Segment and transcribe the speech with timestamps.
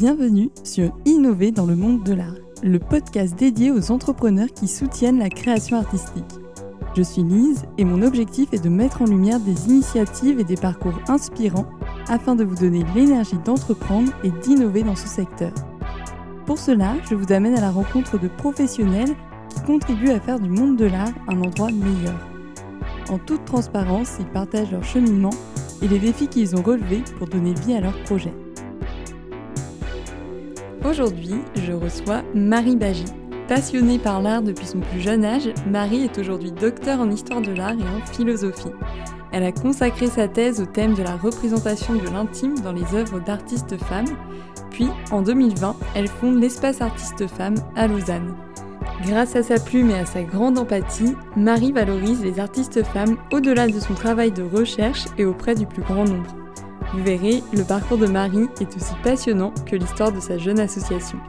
[0.00, 5.18] Bienvenue sur Innover dans le monde de l'art, le podcast dédié aux entrepreneurs qui soutiennent
[5.18, 6.24] la création artistique.
[6.96, 10.56] Je suis Lise et mon objectif est de mettre en lumière des initiatives et des
[10.56, 11.66] parcours inspirants
[12.08, 15.52] afin de vous donner l'énergie d'entreprendre et d'innover dans ce secteur.
[16.46, 19.14] Pour cela, je vous amène à la rencontre de professionnels
[19.50, 22.18] qui contribuent à faire du monde de l'art un endroit meilleur.
[23.10, 25.34] En toute transparence, ils partagent leur cheminement
[25.82, 28.32] et les défis qu'ils ont relevés pour donner vie à leur projet.
[30.90, 33.04] Aujourd'hui, je reçois Marie Bagy.
[33.46, 37.52] Passionnée par l'art depuis son plus jeune âge, Marie est aujourd'hui docteur en histoire de
[37.52, 38.72] l'art et en philosophie.
[39.30, 43.20] Elle a consacré sa thèse au thème de la représentation de l'intime dans les œuvres
[43.20, 44.16] d'artistes femmes,
[44.72, 48.34] puis en 2020, elle fonde l'espace artiste femmes à Lausanne.
[49.06, 53.68] Grâce à sa plume et à sa grande empathie, Marie valorise les artistes femmes au-delà
[53.68, 56.34] de son travail de recherche et auprès du plus grand nombre.
[56.92, 61.20] Vous verrez, le parcours de Marie est aussi passionnant que l'histoire de sa jeune association.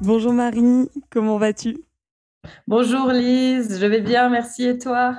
[0.00, 1.78] Bonjour Marie, comment vas-tu?
[2.66, 5.14] Bonjour Lise, je vais bien, merci et toi?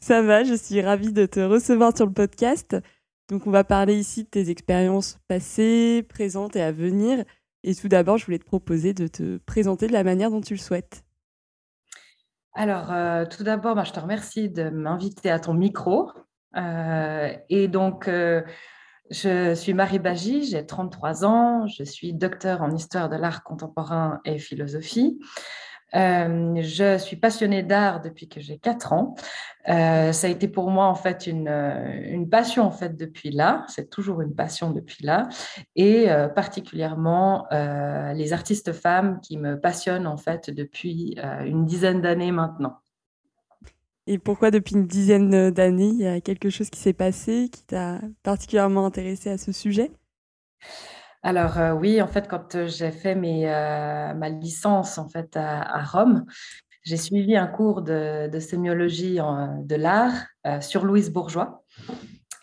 [0.00, 2.74] Ça va, je suis ravie de te recevoir sur le podcast.
[3.28, 7.22] Donc on va parler ici de tes expériences passées, présentes et à venir.
[7.66, 10.54] Et tout d'abord, je voulais te proposer de te présenter de la manière dont tu
[10.54, 11.02] le souhaites.
[12.54, 16.12] Alors, euh, tout d'abord, bah, je te remercie de m'inviter à ton micro.
[16.56, 18.40] Euh, et donc, euh,
[19.10, 24.20] je suis Marie Bagy, j'ai 33 ans, je suis docteur en histoire de l'art contemporain
[24.24, 25.18] et philosophie.
[25.94, 29.14] Euh, je suis passionnée d'art depuis que j'ai 4 ans.
[29.68, 33.30] Euh, ça a été pour moi en fait une, euh, une passion en fait depuis
[33.30, 33.64] là.
[33.68, 35.28] C'est toujours une passion depuis là,
[35.74, 42.78] et particulièrement les artistes femmes qui me passionnent en fait depuis une dizaine d'années maintenant.
[44.06, 47.64] Et pourquoi depuis une dizaine d'années Il y a quelque chose qui s'est passé qui
[47.64, 49.90] t'a particulièrement intéressé à ce sujet?
[51.22, 55.82] Alors euh, oui, en fait, quand euh, j'ai fait euh, ma licence en fait à,
[55.84, 56.24] Rome,
[56.84, 60.12] j'ai suivi un cours de, sémiologie de l'art
[60.60, 61.64] sur Louise Bourgeois.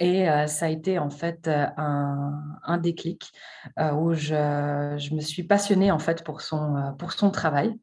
[0.01, 3.31] Et ça a été en fait un, déclic
[3.77, 7.79] où je, me suis passionnée en fait pour son travail.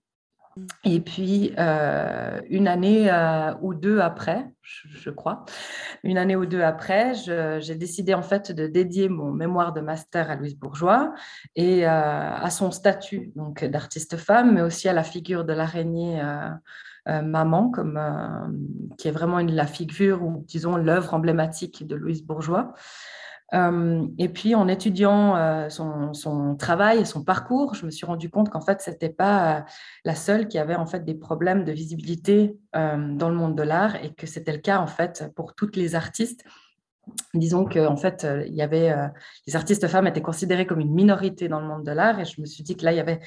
[0.84, 5.44] Et puis, euh, une année euh, ou deux après, je, crois,
[6.02, 10.30] une année ou deux après, j'ai décidé en fait de dédier mon mémoire de master
[10.30, 11.14] à Louise Bourgeois
[11.54, 16.20] et euh, à son statut d'artiste femme, mais aussi à la figure de l'araignée
[17.06, 18.00] maman, comme,
[18.98, 22.74] qui est vraiment la figure ou disons l'œuvre emblématique de Louise Bourgeois.
[23.52, 28.30] Euh, et puis, en étudiant euh, son, travail et son parcours, je me suis rendu
[28.30, 29.60] compte qu'en fait, c'était pas euh,
[30.04, 33.96] la seule qui avait en fait des problèmes de visibilité dans le monde de l'art
[33.96, 36.44] et que c'était le cas en fait pour toutes les artistes.
[37.34, 38.94] Disons que en fait, il y avait
[39.46, 42.40] les artistes femmes étaient considérées comme une minorité dans le monde de l'art et je
[42.40, 43.20] me suis dit que là, il y avait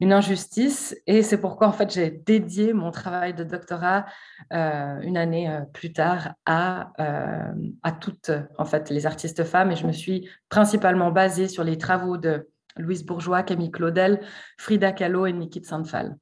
[0.00, 0.96] une injustice.
[1.06, 4.06] Et c'est pourquoi, en fait, j'ai dédié mon travail de doctorat
[4.52, 7.52] euh, une année euh, plus tard à, euh,
[7.82, 9.70] à toutes, en fait, les artistes femmes.
[9.70, 14.20] Et je me suis principalement basée sur les travaux de Louise Bourgeois, Camille Claudel,
[14.58, 16.16] Frida Kahlo et Niki Sandfall.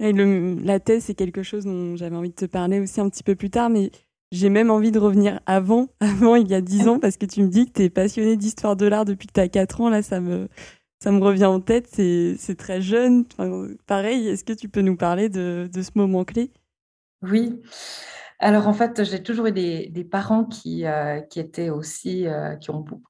[0.00, 3.24] Et la thèse, c'est quelque chose dont j'avais envie de te parler aussi un petit
[3.24, 3.90] peu plus tard, mais
[4.30, 7.42] j'ai même envie de revenir avant, avant il y a dix ans, parce que tu
[7.42, 9.90] me dis que tu es passionnée d'histoire de l'art depuis que tu as quatre ans.
[9.90, 10.48] Là, ça me,
[11.00, 13.24] ça me revient en tête, c'est très jeune.
[13.86, 16.50] pareil, est-ce que tu peux nous parler de, ce moment clé?
[17.22, 17.60] Oui.
[18.40, 22.56] Alors en fait, j'ai toujours eu des, parents qui, euh, qui étaient aussi, euh,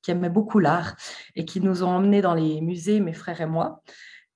[0.03, 0.97] qui aimaient beaucoup l'art
[1.35, 3.83] et qui nous ont emmenés dans les musées, mes frères et moi.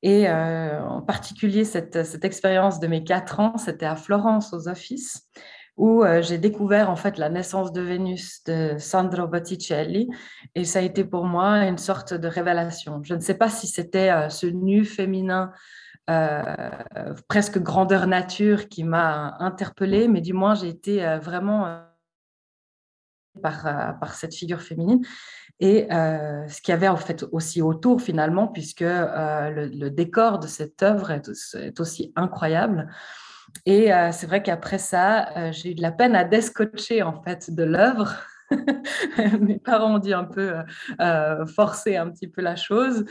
[0.02, 4.69] Et euh, en particulier, cette, cette expérience de mes quatre ans, c'était à Florence, aux
[4.69, 5.28] offices
[5.77, 10.09] où euh, j'ai découvert en fait la naissance de Vénus de Sandro Botticelli
[10.55, 13.00] et ça a été pour moi une sorte de révélation.
[13.03, 15.52] Je ne sais pas si c'était euh, ce nu féminin
[16.11, 16.43] euh,
[17.29, 21.81] presque grandeur nature qui m'a interpellée, mais du moins j'ai été vraiment
[23.41, 23.62] par,
[23.99, 25.00] par cette figure féminine
[25.61, 30.82] et ce qu'il y avait en fait aussi autour finalement, puisque le, décor de cette
[30.82, 32.88] œuvre est aussi incroyable.
[33.64, 37.22] Et euh, c'est vrai qu'après ça, euh, j'ai eu de la peine à descotcher en
[37.22, 38.14] fait de l'œuvre.
[39.40, 40.54] Mes parents ont dû un peu
[41.00, 43.04] euh, forcer un petit peu la chose.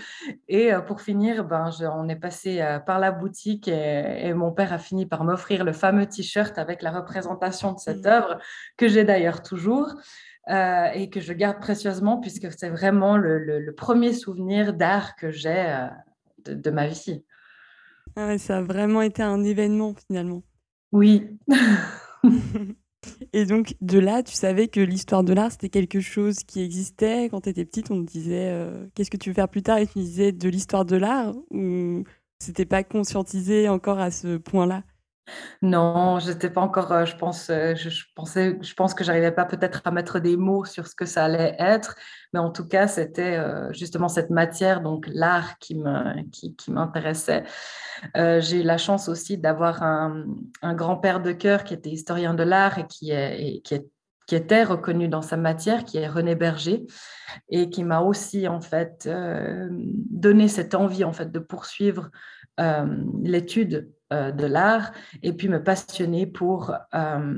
[0.47, 5.07] Et pour finir, ben, on est passé par la boutique et, mon père a fini
[5.07, 8.09] par m'offrir le fameux t-shirt avec la représentation de cette mmh.
[8.09, 8.37] œuvre
[8.77, 9.95] que j'ai d'ailleurs toujours.
[10.47, 15.87] et que je garde précieusement puisque c'est vraiment le, premier souvenir d'art que j'ai
[16.45, 17.23] de, de, ma vie.
[18.15, 20.43] Ah ça a vraiment été un événement finalement.
[20.91, 21.27] Oui.
[23.33, 27.29] Et donc, de là, tu savais que l'histoire de l'art, c'était quelque chose qui existait?
[27.29, 29.77] Quand tu étais petite, on te disait euh, Qu'est-ce que tu veux faire plus tard
[29.77, 32.03] Et tu disais de l'histoire de l'art Ou
[32.39, 34.83] c'était pas conscientisé encore à ce point-là?
[35.61, 39.31] Non, je n'étais pas encore, euh, je pense, euh, je, pensais, je pense que j'arrivais
[39.31, 41.95] pas peut-être à mettre des mots sur ce que ça allait être,
[42.33, 47.43] mais en tout cas, c'était euh, justement cette matière, donc l'art qui me, qui, m'intéressait.
[48.15, 50.25] j'ai eu la chance aussi d'avoir un,
[50.73, 55.21] grand-père de cœur qui était historien de l'art et qui est, qui était reconnu dans
[55.21, 56.85] sa matière, qui est René Berger,
[57.49, 59.09] et qui m'a aussi en fait
[59.69, 62.09] donné cette envie en fait de poursuivre
[63.21, 64.91] l'étude de l'art
[65.23, 67.35] et puis me passionner pour, euh,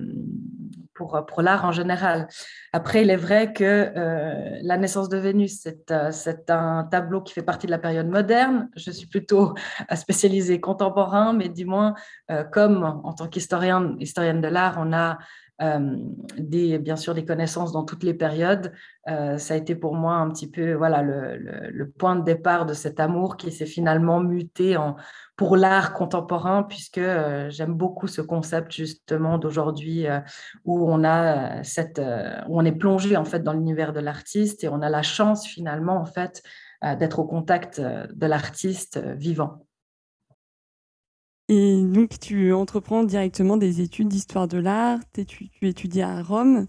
[0.93, 2.27] pour, pour l'art en général.
[2.71, 5.67] Après, il est vrai que euh, La naissance de Vénus,
[6.11, 8.69] c'est un tableau qui fait partie de la période moderne.
[8.75, 9.53] Je suis plutôt
[9.93, 11.93] spécialisée contemporain, mais du moins,
[12.51, 15.19] comme en tant qu'historienne historienne de l'art, on a
[16.37, 18.73] des, bien sûr des connaissances dans toutes les périodes.
[19.05, 22.73] ça a été pour moi un petit peu voilà, le, le point de départ de
[22.73, 24.95] cet amour qui s'est finalement muté en,
[25.35, 30.19] pour l'art contemporain, puisque euh, j'aime beaucoup ce concept justement d'aujourd'hui euh,
[30.63, 31.99] où on a euh, cette,
[32.47, 35.45] où on est plongé en fait dans l'univers de l'artiste et on a la chance
[35.47, 36.43] finalement en fait
[36.99, 39.65] d'être au contact de l'artiste vivant.
[41.47, 46.67] Et donc tu entreprends directement des études d'histoire de l'art, tu, tu étudies à Rome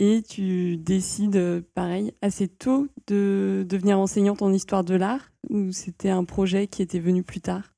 [0.00, 6.10] et tu décides, pareil, assez tôt de devenir enseignante en histoire de l'art ou c'était
[6.10, 7.75] un projet qui était venu plus tard?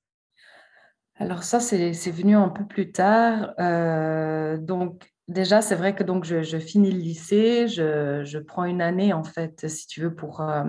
[1.18, 3.52] Alors ça, c'est venu un peu plus tard.
[3.58, 9.12] Euh, donc déjà, c'est vrai que donc je, finis le lycée, je, prends une année
[9.12, 10.64] en fait, si tu veux, pour, euh,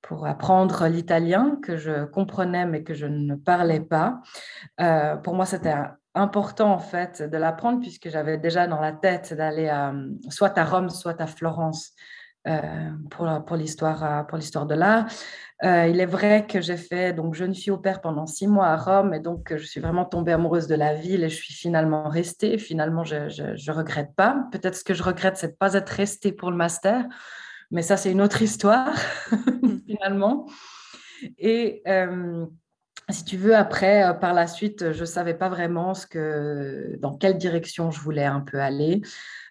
[0.00, 4.22] pour apprendre l'italien que je comprenais mais que je ne parlais pas.
[4.80, 5.74] Euh, pour moi, c'était
[6.14, 9.70] important en fait de l'apprendre puisque j'avais déjà dans la tête d'aller
[10.30, 11.92] soit à Rome, soit à Florence.
[13.10, 15.06] Pour, pour l'histoire pour l'histoire de l'art.
[15.62, 18.66] Euh, il est vrai que j'ai fait donc jeune fille au père pendant six mois
[18.66, 21.36] à Rome et donc euh, je suis vraiment tombée amoureuse de la ville et je
[21.36, 22.58] suis finalement restée.
[22.58, 24.46] Finalement, je ne regrette pas.
[24.50, 27.06] Peut-être ce que je regrette, c'est de pas être restée pour le master,
[27.70, 28.94] mais ça c'est une autre histoire
[29.86, 30.46] finalement.
[31.38, 32.44] Et euh,
[33.08, 37.16] si tu veux, après, par la suite, je ne savais pas vraiment ce que, dans
[37.16, 39.02] quelle direction je voulais un peu aller.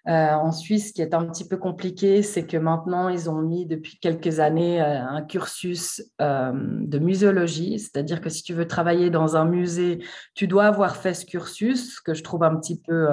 [0.06, 3.40] Euh, en Suisse, ce qui est un petit peu compliqué, c'est que maintenant, ils ont
[3.40, 8.68] mis depuis quelques années euh, un cursus euh, de muséologie, c'est-à-dire que si tu veux
[8.68, 10.04] travailler dans un musée,
[10.34, 13.08] tu dois avoir fait ce cursus, que je trouve un petit peu,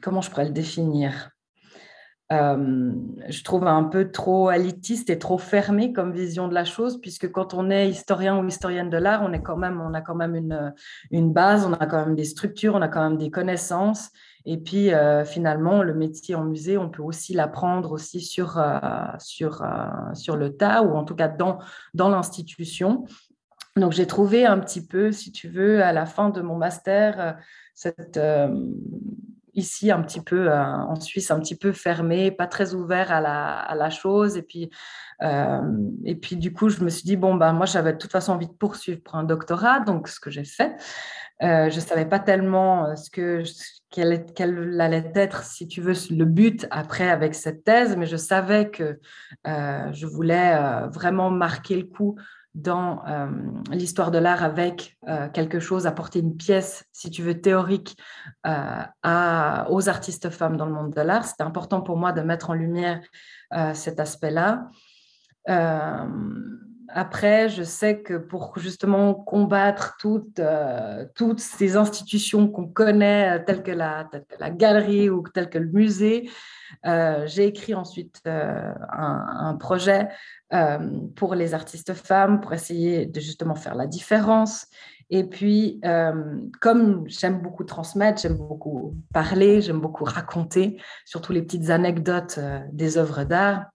[0.00, 1.30] comment je pourrais le définir?
[2.30, 7.30] Je trouve un peu trop élitiste et trop fermé comme vision de la chose, puisque
[7.30, 9.56] quand on est historien ou historienne de l'art, on, a quand
[10.14, 10.34] même
[11.10, 14.10] une, base, on a quand même des structures, on a quand même des connaissances.
[14.50, 18.78] Et puis, euh, finalement, le métier en musée, on peut aussi l'apprendre aussi sur, euh,
[19.18, 21.58] sur, euh, sur le tas ou en tout cas dans,
[21.92, 23.04] dans l'institution.
[23.76, 27.36] Donc, j'ai trouvé un petit peu, si tu veux, à la fin de mon master,
[29.52, 33.58] ici un petit peu en Suisse un petit peu fermé, pas très ouvert à la,
[33.58, 34.38] à la chose.
[34.38, 34.70] Et puis,
[35.20, 38.32] et puis du coup, je me suis dit bon ben moi j'avais de toute façon
[38.32, 40.74] envie de poursuivre pour un doctorat, donc ce que j'ai fait.
[41.40, 43.44] Je ne savais pas tellement ce que
[43.90, 48.70] quel, allait être, si tu veux, le but après avec cette thèse, mais je savais
[48.70, 48.98] que
[49.46, 52.16] euh, je voulais euh, vraiment marquer le coup
[52.54, 53.28] dans euh,
[53.70, 54.98] l'histoire de l'art avec
[55.32, 57.96] quelque chose, apporter une pièce, si tu veux, théorique
[58.44, 61.24] aux artistes femmes dans le monde de l'art.
[61.24, 63.00] C'était important pour moi de mettre en lumière
[63.74, 64.70] cet aspect-là.
[66.90, 73.44] Après, je sais que pour justement combattre toutes, euh, toutes ces institutions qu'on connaît, euh,
[73.44, 74.08] telles que, la,
[74.40, 76.30] la, galerie ou telles que le musée,
[76.86, 80.08] euh, j'ai écrit ensuite un, projet
[81.16, 84.66] pour les artistes femmes, pour essayer de justement faire la différence.
[85.10, 85.80] Et puis,
[86.60, 92.38] comme j'aime beaucoup transmettre, j'aime beaucoup parler, j'aime beaucoup raconter, surtout les petites anecdotes
[92.72, 93.66] des œuvres d'art,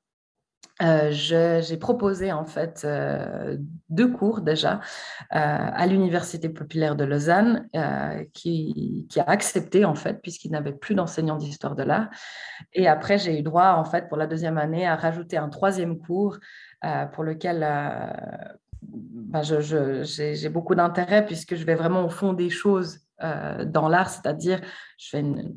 [0.83, 3.57] euh, j'ai proposé en fait euh,
[3.89, 4.79] deux cours déjà euh,
[5.31, 7.69] à l'Université populaire de Lausanne
[8.33, 12.09] qui, a accepté en fait puisqu'il n'avait plus d'enseignants d'histoire de l'art.
[12.73, 15.99] Et après, j'ai eu droit en fait pour la deuxième année à rajouter un troisième
[15.99, 16.37] cours
[17.13, 17.59] pour lequel
[18.81, 24.09] bah, j'ai beaucoup d'intérêt puisque je vais vraiment au fond des choses euh, dans l'art,
[24.09, 24.59] c'est-à-dire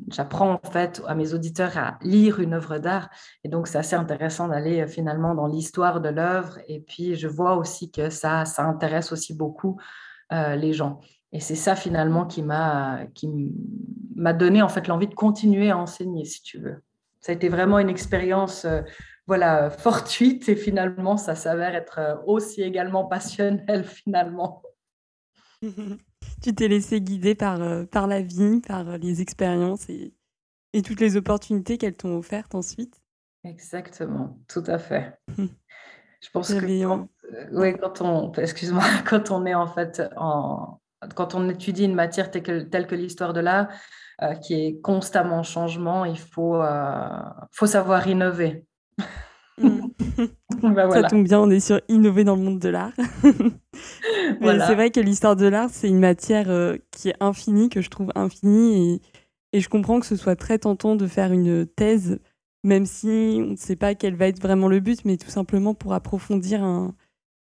[0.09, 3.09] j'apprends en fait à mes auditeurs à lire une œuvre d'art
[3.43, 7.27] et donc c'est assez intéressant d'aller euh, finalement dans l'histoire de l'œuvre et puis je
[7.27, 9.79] vois aussi que ça, ça intéresse aussi beaucoup
[10.29, 10.99] les gens.
[11.31, 13.29] Et c'est ça finalement qui m'a qui
[14.13, 16.83] m'a donné en fait l'envie de continuer à enseigner, si tu veux.
[17.21, 18.67] Ça a été vraiment une expérience
[19.25, 24.61] voilà fortuite et finalement ça s'avère être aussi également passionnel finalement.
[26.41, 30.13] tu t'es laissé guider par, par la vie, par les expériences et,
[30.73, 33.01] et toutes les opportunités qu'elles t'ont offertes ensuite.
[33.43, 35.17] Exactement, tout à fait.
[35.37, 37.07] Je pense que quand,
[37.53, 40.79] oui, quand on, excuse-moi, quand on est en fait en,
[41.15, 43.67] quand on étudie une matière telle que, l'histoire de l'art,
[44.21, 47.07] euh, qui est constamment en changement, il faut, euh,
[47.51, 48.65] faut savoir innover.
[49.61, 49.87] Mm.
[50.61, 52.93] Ben Ça tombe bien, on est sur innover dans le monde de l'art.
[54.41, 57.89] C'est vrai que l'histoire de l'art, c'est une matière euh, qui est infinie, que je
[57.89, 59.01] trouve infinie,
[59.53, 62.19] et, et, je comprends que ce soit très tentant de faire une thèse,
[62.63, 65.75] même si on ne sait pas quel va être vraiment le but, mais tout simplement
[65.75, 66.95] pour approfondir un,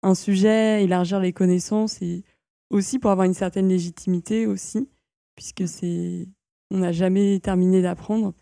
[0.02, 2.24] un sujet, élargir les connaissances et
[2.70, 4.88] aussi pour avoir une certaine légitimité aussi,
[5.36, 6.28] puisque c'est
[6.70, 8.32] on n'a jamais terminé d'apprendre.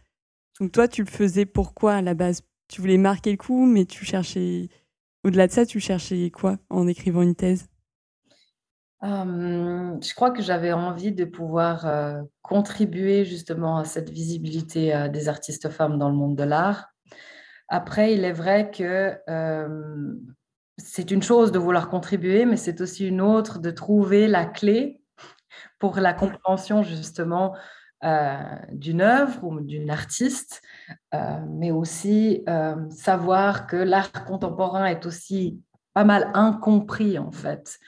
[0.61, 3.84] Donc toi, tu le faisais pourquoi à la base Tu voulais marquer le coup, mais
[3.87, 4.68] tu cherchais
[5.25, 7.66] au-delà de ça, tu cherchais quoi en écrivant une thèse?
[9.00, 15.08] Hum, je crois que j'avais envie de pouvoir euh, contribuer justement à cette visibilité euh,
[15.08, 16.88] des artistes femmes dans le monde de l'art.
[17.68, 20.14] Après, il est vrai que euh,
[20.78, 25.00] c'est une chose de vouloir contribuer, mais c'est aussi une autre de trouver la clé
[25.78, 27.58] pour la compréhension justement euh,
[28.73, 30.62] d'une œuvre ou d'une artiste,
[31.14, 35.61] euh, mais aussi euh, savoir que l'art contemporain est aussi
[35.95, 37.78] pas mal incompris en fait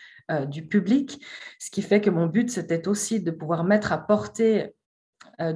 [0.47, 1.21] du public,
[1.59, 4.77] ce qui fait que mon but c'était aussi de pouvoir mettre à portée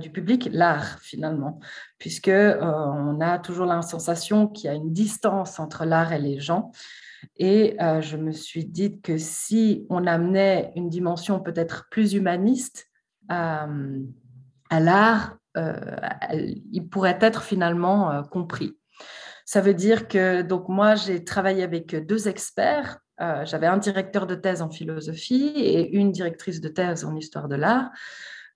[0.01, 1.61] du public l'art finalement,
[1.97, 6.41] puisque on a toujours la sensation qu'il y a une distance entre l'art et les
[6.41, 6.73] gens.
[7.37, 12.91] Et euh, je me suis dit que si on amenait une dimension peut-être plus humaniste
[14.75, 15.77] à, l'art, euh,
[16.73, 18.77] il pourrait être finalement euh, compris.
[19.45, 22.99] Ça veut dire que donc moi j'ai travaillé avec deux experts.
[23.45, 27.55] J'avais un directeur de thèse en philosophie et une directrice de thèse en histoire de
[27.55, 27.91] l'art.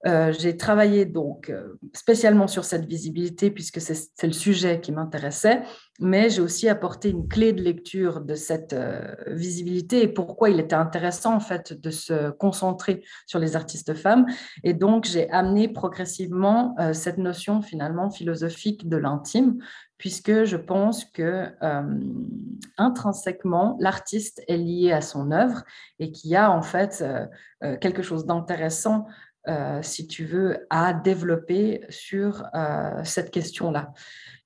[0.07, 5.63] Euh, j'ai travaillé donc euh, spécialement sur cette visibilité puisque c'est le sujet qui m'intéressait,
[5.99, 10.61] mais j'ai aussi apporté une clé de lecture de cette euh, visibilité et pourquoi il
[10.61, 14.27] était intéressant en fait de se concentrer sur les artistes femmes.
[14.63, 19.59] Et donc j'ai amené progressivement cette notion finalement philosophique de l'intime
[19.97, 21.47] puisque je pense que
[22.77, 25.65] intrinsèquement l'artiste est lié à son œuvre
[25.99, 27.05] et qu'il y a en fait
[27.81, 29.07] quelque chose d'intéressant
[29.49, 33.93] euh, si tu veux, à développer sur euh, cette question-là.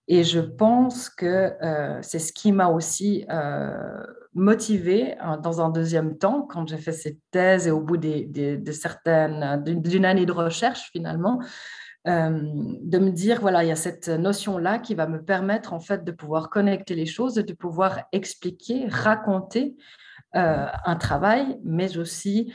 [0.07, 3.27] Et je pense que euh, c'est ce qui m'a aussi
[4.35, 8.73] motivé hein, dans un deuxième temps, quand j'ai fait cette thèse et au bout de
[8.73, 11.41] certaines, d'une année de recherche finalement,
[12.05, 16.05] de me dire, voilà, il y a cette notion-là qui va me permettre en fait
[16.05, 19.77] de pouvoir connecter les choses, de pouvoir expliquer, raconter
[20.33, 22.53] un travail, mais aussi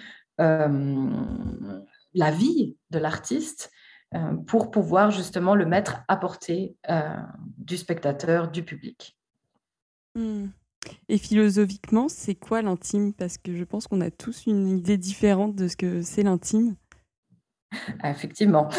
[2.17, 3.71] la vie de l'artiste
[4.15, 7.15] euh, pour pouvoir justement le mettre à portée euh,
[7.57, 9.17] du spectateur, du public.
[10.15, 10.47] Hmm.
[11.09, 13.13] Et philosophiquement, c'est quoi l'intime?
[13.13, 16.75] Parce que je pense qu'on a tous une idée différente de ce que c'est l'intime.
[18.03, 18.69] Effectivement.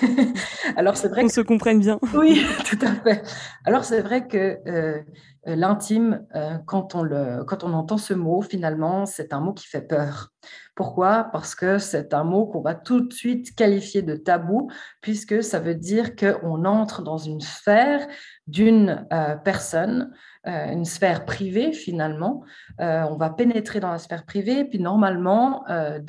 [0.76, 1.98] Alors c'est vrai qu'on se comprenne bien.
[2.14, 3.22] Oui, tout à fait.
[3.64, 5.00] Alors c'est vrai que euh,
[5.46, 6.26] l'intime,
[6.66, 10.32] quand, on le, quand on entend ce mot, finalement, c'est un mot qui fait peur.
[10.76, 11.28] Pourquoi?
[11.32, 15.58] Parce que c'est un mot qu'on va tout de suite qualifier de tabou, puisque ça
[15.58, 18.06] veut dire qu'on entre dans une sphère
[18.46, 20.12] d'une euh, personne,
[20.46, 22.42] euh, une sphère privée finalement.
[22.80, 25.64] Euh, on va pénétrer dans la sphère privée, puis normalement,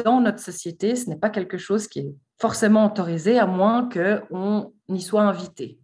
[0.05, 4.73] dans notre société, ce n'est pas quelque chose qui est forcément autorisé, à moins qu'on
[4.89, 5.79] y soit invité.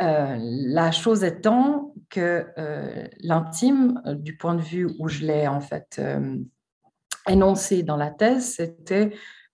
[0.00, 2.46] la chose étant que
[3.20, 6.00] l'intime, du point de vue où je l'ai en fait
[7.28, 9.12] énoncé dans la thèse, c'était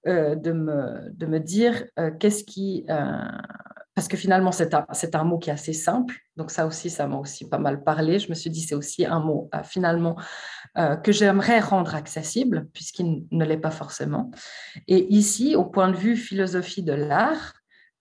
[0.09, 2.85] euh, de, me, de me dire euh, qu'est-ce qui...
[3.93, 4.75] Euh, parce que finalement, c'est
[5.15, 6.17] un, mot qui est assez simple.
[6.37, 8.19] Donc ça aussi, ça m'a aussi pas mal parlé.
[8.19, 10.17] Je me suis dit, c'est aussi un mot finalement
[11.05, 14.31] que j'aimerais rendre accessible, puisqu'il ne l'est pas forcément.
[14.89, 17.53] Et ici, au point de vue philosophie de l'art,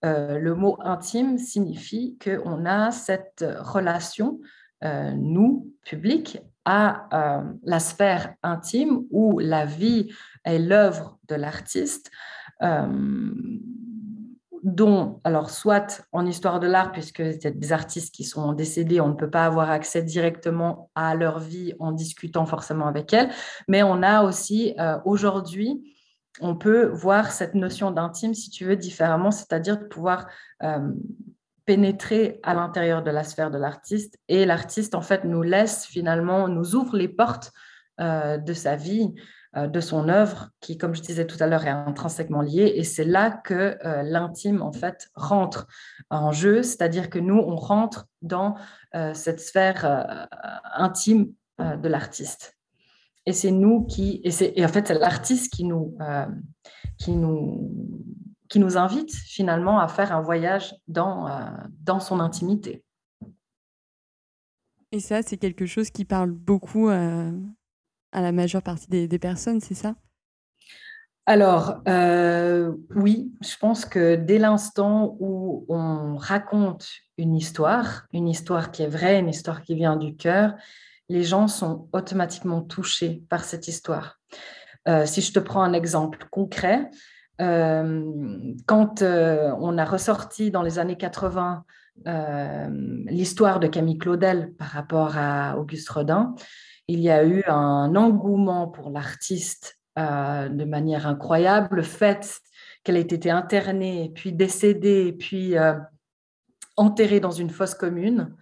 [0.02, 4.40] le mot intime signifie qu'on a cette relation,
[4.82, 10.12] nous, public, à euh, la sphère intime où la vie
[10.44, 12.10] et l'œuvre de l'artiste,
[12.62, 13.34] euh,
[14.62, 19.08] dont, alors soit en histoire de l'art, puisque c'est des artistes qui sont décédés, on
[19.08, 23.30] ne peut pas avoir accès directement à leur vie en discutant forcément avec elles,
[23.68, 25.82] mais on a aussi euh, aujourd'hui,
[26.40, 30.28] on peut voir cette notion d'intime, si tu veux, différemment, c'est-à-dire de pouvoir
[30.62, 30.92] euh,
[31.64, 36.48] pénétrer à l'intérieur de la sphère de l'artiste, et l'artiste, en fait, nous laisse finalement,
[36.48, 37.52] nous ouvre les portes
[38.00, 39.12] euh, de sa vie,
[39.54, 42.72] de son œuvre, qui, comme je disais tout à l'heure, est intrinsèquement liée.
[42.76, 45.66] Et c'est là que euh, l'intime, en fait, rentre
[46.08, 48.54] en jeu, c'est-à-dire que nous, on rentre dans
[48.94, 50.28] euh, cette sphère
[50.74, 52.56] intime de l'artiste.
[53.26, 55.96] Et c'est nous qui, et en fait, c'est l'artiste qui nous,
[56.98, 57.70] qui nous,
[58.48, 61.28] qui nous invite finalement à faire un voyage dans,
[61.82, 62.84] dans son intimité.
[64.92, 66.88] Et ça, c'est quelque chose qui parle beaucoup
[68.12, 69.94] à la majeure partie des, personnes, c'est ça?
[71.24, 78.72] Alors, euh, oui, je pense que dès l'instant où on raconte une histoire, une histoire
[78.72, 80.54] qui est vraie, une histoire qui vient du cœur,
[81.08, 84.18] les gens sont automatiquement touchés par cette histoire.
[84.88, 86.90] Euh, si je te prends un exemple concret,
[87.40, 88.04] euh,
[88.66, 91.64] quand on a ressorti dans les années 80
[93.06, 96.34] l'histoire de Camille Claudel par rapport à Auguste Rodin,
[96.88, 101.76] il y a eu un engouement pour l'artiste euh, de manière incroyable.
[101.76, 102.40] Le fait
[102.82, 105.74] qu'elle ait été internée, puis décédée, puis euh,
[106.76, 108.34] enterrée dans une fosse commune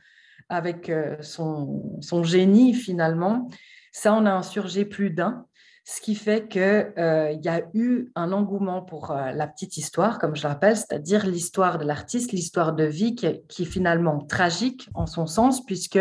[0.48, 3.48] avec euh, son, génie finalement,
[3.92, 5.46] ça en a insurgé plus d'un.
[5.84, 10.36] Ce qui fait qu'il il y a eu un engouement pour la petite histoire, comme
[10.36, 15.06] je l'appelle, c'est-à-dire l'histoire de l'artiste, l'histoire de vie qui, qui est finalement tragique en
[15.06, 15.98] son sens, puisque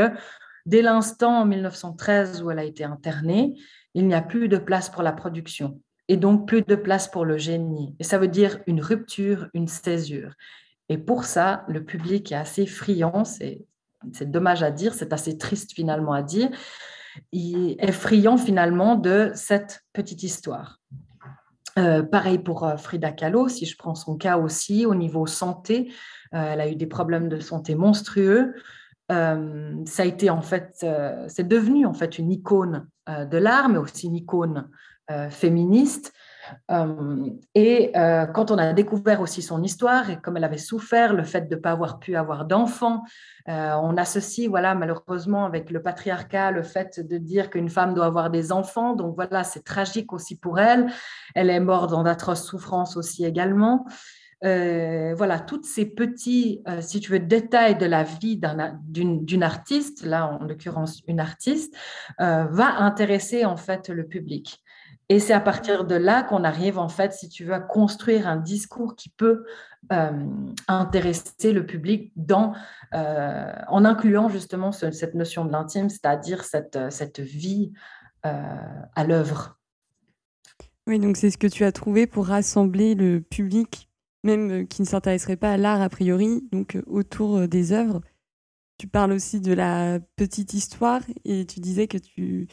[0.70, 3.56] Dès l'instant en 1913 où elle a été internée,
[3.96, 7.26] il n'y a plus de place pour la production et donc plus de place pour
[7.26, 7.96] le génie.
[7.98, 10.36] Et ça veut dire une rupture, une césure.
[10.88, 13.66] Et pour ça, le public est assez friand, c'est
[14.22, 16.52] dommage à dire, c'est assez triste finalement à dire,
[17.32, 20.80] il est friand finalement de cette petite histoire.
[21.80, 25.92] Euh, pareil pour euh, Frida Kahlo, si je prends son cas aussi, au niveau santé,
[26.36, 28.54] euh, elle a eu des problèmes de santé monstrueux.
[29.12, 33.38] Euh, ça a été en fait, euh, c'est devenu en fait une icône euh, de
[33.38, 34.70] l'art, mais aussi une icône
[35.32, 36.14] féministe.
[37.56, 37.92] et
[38.36, 41.56] quand on a découvert aussi son histoire et comme elle avait souffert, le fait de
[41.56, 43.02] ne pas avoir pu avoir d'enfants,
[43.48, 48.30] on associe, voilà, malheureusement, avec le patriarcat, le fait de dire qu'une femme doit avoir
[48.30, 48.94] des enfants.
[48.94, 50.92] Donc voilà, c'est tragique aussi pour elle.
[51.34, 53.88] Elle est morte dans d'atroces souffrances aussi également.
[54.46, 58.40] Euh, voilà, tous ces petits, euh, si tu veux, détails de la vie
[58.88, 61.76] d'une artiste, là en l'occurrence une artiste,
[62.22, 64.64] euh, va intéresser en fait le public.
[65.10, 68.28] Et c'est à partir de là qu'on arrive en fait, si tu veux, à construire
[68.28, 69.44] un discours qui peut
[70.68, 72.54] intéresser le public dans,
[72.92, 77.72] en incluant justement cette notion de l'intime, c'est-à-dire cette, cette vie
[78.22, 79.58] à l'œuvre.
[80.86, 83.89] Oui, donc c'est ce que tu as trouvé pour rassembler le public
[84.24, 87.72] même euh, qui ne s'intéresserait pas à l'art a priori, donc euh, autour euh, des
[87.72, 88.02] œuvres.
[88.78, 92.48] Tu parles aussi de la petite histoire et tu disais que tu,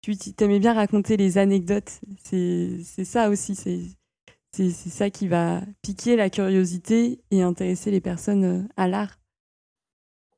[0.00, 2.00] tu aimais bien raconter les anecdotes.
[2.22, 8.86] C'est ça aussi, c'est ça qui va piquer la curiosité et intéresser les personnes à
[8.86, 9.18] l'art.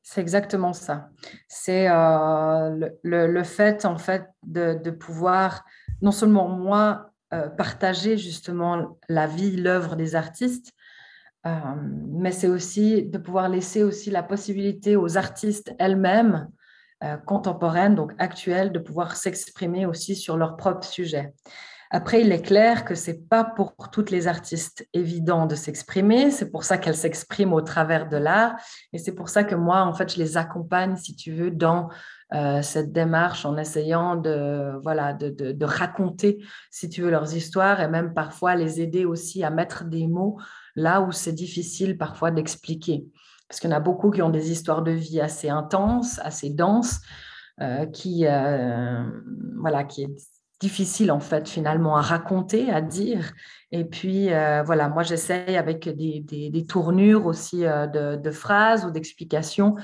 [0.01, 1.09] C'est exactement ça.
[1.47, 5.63] C'est le, le, fait, en fait, de, de pouvoir,
[6.01, 7.11] non seulement moi,
[7.55, 10.74] partager justement la vie, l'œuvre des artistes,
[11.45, 16.49] mais c'est aussi de pouvoir laisser aussi la possibilité aux artistes elles-mêmes
[17.03, 21.33] euh, contemporaines, donc actuelles, de pouvoir s'exprimer aussi sur leur propre sujet.
[21.91, 26.31] Après, il est clair que c'est pas pour toutes les artistes évident de s'exprimer.
[26.31, 28.55] C'est pour ça qu'elles s'expriment au travers de l'art,
[28.91, 31.89] et c'est pour ça que moi, en fait, je les accompagne, si tu veux, dans
[32.33, 37.87] euh, cette démarche en essayant de, voilà, de, raconter, si tu veux, leurs histoires et
[37.87, 40.37] même parfois les aider aussi à mettre des mots
[40.75, 43.05] là où c'est difficile parfois d'expliquer.
[43.47, 46.49] Parce qu'il y en a beaucoup qui ont des histoires de vie assez intenses, assez
[46.49, 46.99] denses,
[47.61, 49.03] euh, qui, euh,
[49.59, 50.15] voilà, qui est
[50.59, 53.33] difficile en fait finalement à raconter, à dire.
[53.71, 59.75] Et puis voilà, moi j'essaye avec des, tournures aussi de, de, phrases ou d'explications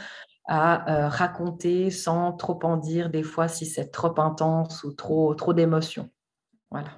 [0.48, 5.34] à euh, raconter sans trop en dire des fois si c'est trop intense ou trop,
[5.36, 6.10] trop d'émotions.
[6.70, 6.90] Voilà.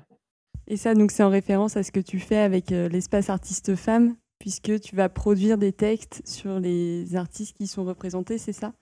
[0.67, 3.75] Et ça, donc, c'est en référence à ce que tu fais avec euh, l'espace artiste
[3.75, 8.73] femmes, puisque tu vas produire des textes sur les artistes qui sont représentés, c'est ça?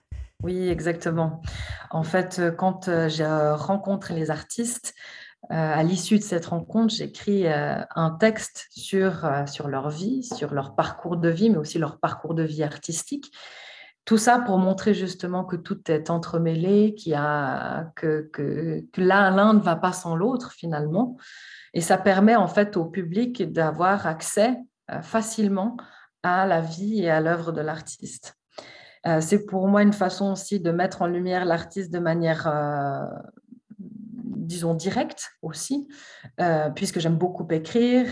[0.42, 1.42] Oui, exactement.
[1.90, 4.94] En fait, euh, quand je rencontre les artistes,
[5.50, 11.16] à l'issue de cette rencontre, j'écris un texte sur, sur leur vie, sur leur parcours
[11.16, 13.32] de vie, mais aussi leur parcours de vie artistique.
[14.04, 19.60] Tout ça pour montrer justement que tout est entremêlé, a, que, que, que l'un ne
[19.60, 21.16] va pas sans l'autre finalement.
[21.74, 24.56] Et ça permet en fait au public d'avoir accès
[25.02, 25.76] facilement
[26.22, 28.36] à la vie et à l'œuvre de l'artiste.
[29.06, 33.04] Euh, c'est pour moi une façon aussi de mettre en lumière l'artiste de manière, euh,
[33.78, 35.88] disons, directe aussi,
[36.40, 38.06] euh, puisque j'aime beaucoup écrire,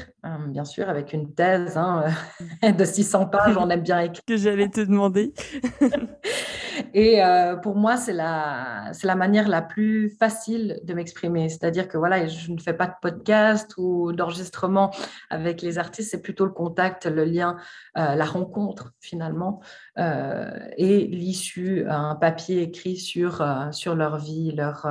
[0.48, 2.06] bien sûr, avec une thèse hein,
[2.62, 4.24] de 600 pages, on aime bien écrire.
[4.26, 5.32] Que j'allais te demander.
[6.94, 11.48] Et euh, pour moi, c'est la, la manière la plus facile de m'exprimer.
[11.48, 14.90] C'est-à-dire que voilà, je ne fais pas de podcast ou d'enregistrement
[15.30, 17.56] avec les artistes, c'est plutôt le contact, le lien,
[17.98, 19.60] euh, la rencontre finalement,
[19.98, 24.86] euh, et l'issue, un papier écrit sur, sur leur vie, leur,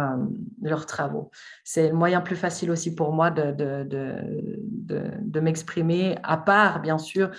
[0.62, 1.32] leurs travaux.
[1.63, 6.82] C'est le moyen plus facile aussi pour moi de, de, de, de m'exprimer, à part
[6.82, 7.32] bien sûr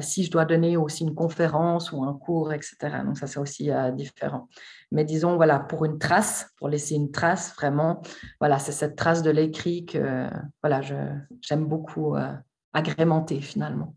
[0.00, 2.76] si je dois donner aussi une conférence ou un cours, etc.
[3.04, 4.48] Donc ça, c'est aussi différent.
[4.92, 8.02] Mais disons, voilà, pour une trace, pour laisser une trace, vraiment,
[8.40, 10.28] voilà, c'est cette trace de l'écrit que
[10.62, 12.32] voilà, j'aime beaucoup euh,
[12.72, 13.94] agrémenter finalement.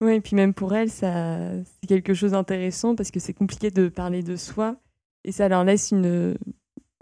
[0.00, 3.70] Oui, et puis même pour elle, ça, c'est quelque chose d'intéressant parce que c'est compliqué
[3.70, 4.76] de parler de soi
[5.24, 6.36] et ça leur laisse une,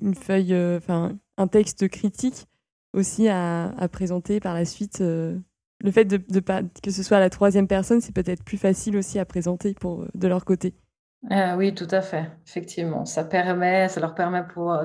[0.00, 2.46] une feuille, euh, enfin, un texte critique
[2.92, 5.00] aussi à, à, présenter par la suite.
[5.00, 5.38] Euh,
[5.84, 9.18] le fait de, pas, que ce soit la troisième personne, c'est peut-être plus facile aussi
[9.18, 10.74] à présenter pour, de leur côté.
[11.28, 13.04] Ah oui, tout à fait, effectivement.
[13.04, 14.42] Ça permet, ça leur permet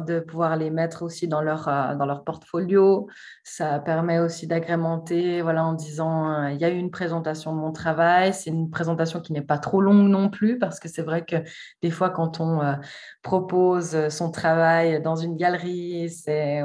[0.07, 3.07] de pouvoir les mettre aussi dans leur, euh, dans leur portfolio.
[3.43, 7.59] Ça permet aussi d'agrémenter, voilà, en disant, euh, il y a eu une présentation de
[7.59, 8.33] mon travail.
[8.33, 11.35] C'est une présentation qui n'est pas trop longue non plus, parce que c'est vrai que
[11.83, 12.73] des fois, quand on euh,
[13.21, 16.07] propose son travail dans une galerie,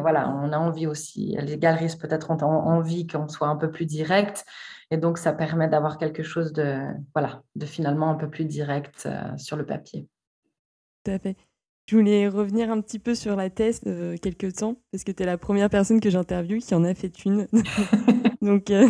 [0.01, 3.85] voilà, on a envie aussi, les galeristes peut-être ont envie qu'on soit un peu plus
[3.85, 4.47] direct.
[4.91, 6.79] Et donc, ça permet d'avoir quelque chose de,
[7.15, 10.09] voilà, de finalement un peu plus direct euh, sur le papier.
[11.05, 11.37] Tout à fait.
[11.89, 15.23] Je voulais revenir un petit peu sur la thèse euh, quelques temps, parce que tu
[15.23, 17.49] es la première personne que j'interviewe qui en a fait une.
[18.43, 18.89] donc, euh,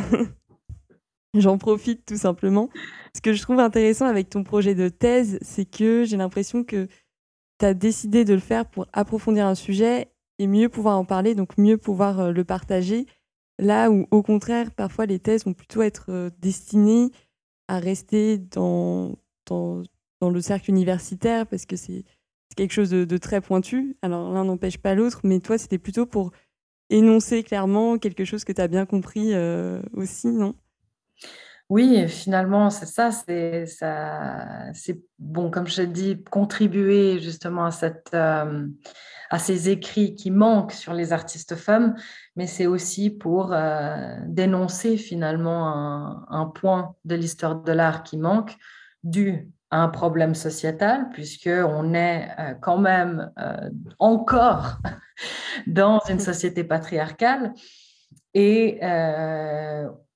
[1.35, 2.68] j'en profite tout simplement.
[3.14, 6.88] Ce que je trouve intéressant avec ton projet de thèse, c'est que j'ai l'impression que
[7.59, 11.35] tu as décidé de le faire pour approfondir un sujet et mieux pouvoir en parler,
[11.35, 13.06] donc mieux pouvoir le partager
[13.59, 17.11] Là où, au contraire, parfois les thèses vont plutôt être euh, destinées
[17.69, 19.16] à rester dans,
[19.47, 19.83] dans,
[20.21, 22.05] le cercle universitaire parce que c'est
[22.57, 23.97] quelque chose de, très pointu.
[24.03, 26.33] Alors l'un n'empêche pas l'autre, mais toi, c'était plutôt pour
[26.90, 30.55] énoncer clairement quelque chose que tu as bien compris euh, aussi, non?
[31.69, 38.11] Oui, finalement, c'est ça, c'est ça, c'est bon, comme je dis, contribuer justement à cette,
[38.14, 38.69] euh,
[39.30, 41.94] à ces écrits qui manquent sur les artistes femmes,
[42.36, 48.56] mais c'est aussi pour euh, dénoncer finalement un, point de l'histoire de l'art qui manque,
[49.02, 53.32] dû à un problème sociétal, puisque on est euh, quand même
[53.98, 54.78] encore
[55.66, 57.52] dans une société patriarcale.
[58.34, 58.80] Et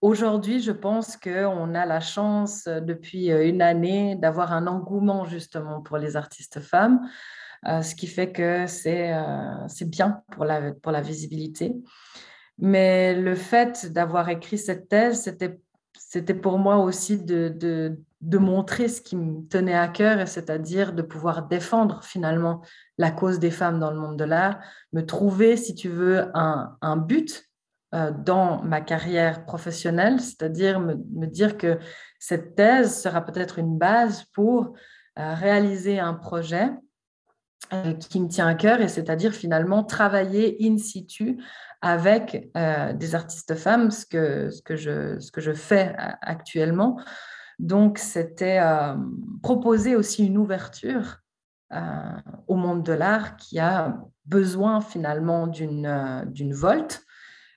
[0.01, 5.27] Aujourd'hui, je pense qu'on a la chance euh, depuis euh, une année d'avoir un engouement
[5.27, 7.09] justement pour les artistes femmes, euh,
[7.65, 9.15] ce qui fait que c'est
[9.85, 11.75] bien pour la, pour la visibilité.
[12.61, 15.23] Mais le fait d'avoir écrit cette thèse,
[16.11, 20.93] c'était pour moi aussi de, de, de, montrer ce qui me tenait à cœur, c'est-à-dire
[20.93, 22.63] de pouvoir défendre finalement
[22.99, 24.61] la cause des femmes dans le monde de l'art,
[24.93, 27.51] me trouver, si tu veux, un, un but
[27.95, 31.79] euh, dans ma carrière professionnelle, c'est-à-dire me, dire que
[32.19, 34.75] cette thèse sera peut-être une base pour
[35.19, 36.90] euh, réaliser un projet euh,
[38.09, 41.43] qui me tient à cœur, et c'est-à-dire finalement travailler in situ
[41.83, 47.01] avec des artistes femmes, ce que, ce, que je, ce que je fais actuellement.
[47.59, 48.61] Donc, c'était
[49.43, 51.19] proposer aussi une ouverture
[52.49, 57.05] au monde de l'art qui a besoin finalement d'une volte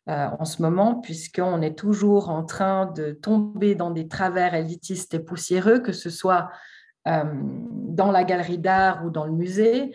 [0.09, 5.13] euh, en ce moment, puisqu'on est toujours en train de tomber dans des travers élitistes
[5.13, 6.72] et poussiéreux, que ce soit euh,
[7.05, 9.91] dans la galerie d'art ou dans le musée.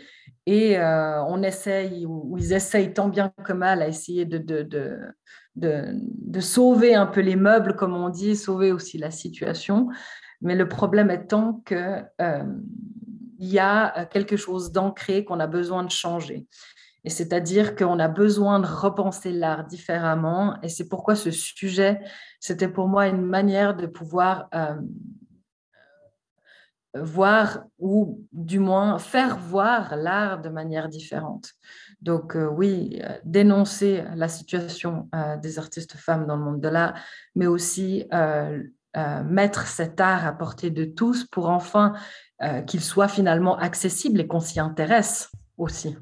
[0.46, 5.10] Et euh, on essaye, ou, ils essayent tant bien que mal à essayer de,
[6.40, 9.88] sauver un peu les meubles, comme on dit, sauver aussi la situation.
[10.40, 12.08] Mais le problème étant qu'il
[13.40, 16.46] il y a quelque chose d'ancré qu'on a besoin de changer.
[17.04, 20.56] Et c'est-à-dire qu'on a besoin de repenser l'art différemment.
[20.62, 22.00] Et c'est pourquoi ce sujet,
[22.40, 24.74] c'était pour moi une manière de pouvoir euh,
[26.94, 31.52] voir ou du moins faire voir l'art de manière différente.
[32.00, 35.08] Donc oui, dénoncer la situation
[35.42, 36.94] des artistes femmes dans le monde de l'art,
[37.34, 38.06] mais aussi
[39.24, 41.94] mettre cet art à portée de tous pour enfin
[42.66, 45.96] qu'il soit finalement accessible et qu'on s'y intéresse aussi.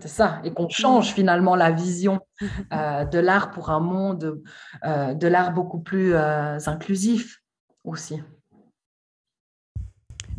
[0.00, 4.42] C'est ça, et qu'on change finalement la vision de l'art pour un monde
[4.84, 7.40] de l'art beaucoup plus inclusif
[7.84, 8.22] aussi.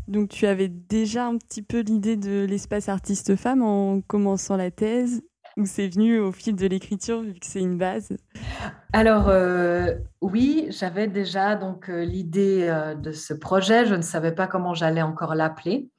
[0.09, 4.71] Donc tu avais déjà un petit peu l'idée de l'espace artiste femme en commençant la
[4.71, 5.21] thèse
[5.55, 8.17] ou c'est venu au fil de l'écriture vu que c'est une base?
[8.91, 13.85] Alors euh, oui, j'avais déjà donc euh, l'idée euh, de ce projet.
[13.85, 15.91] Je ne savais pas comment j'allais encore l'appeler,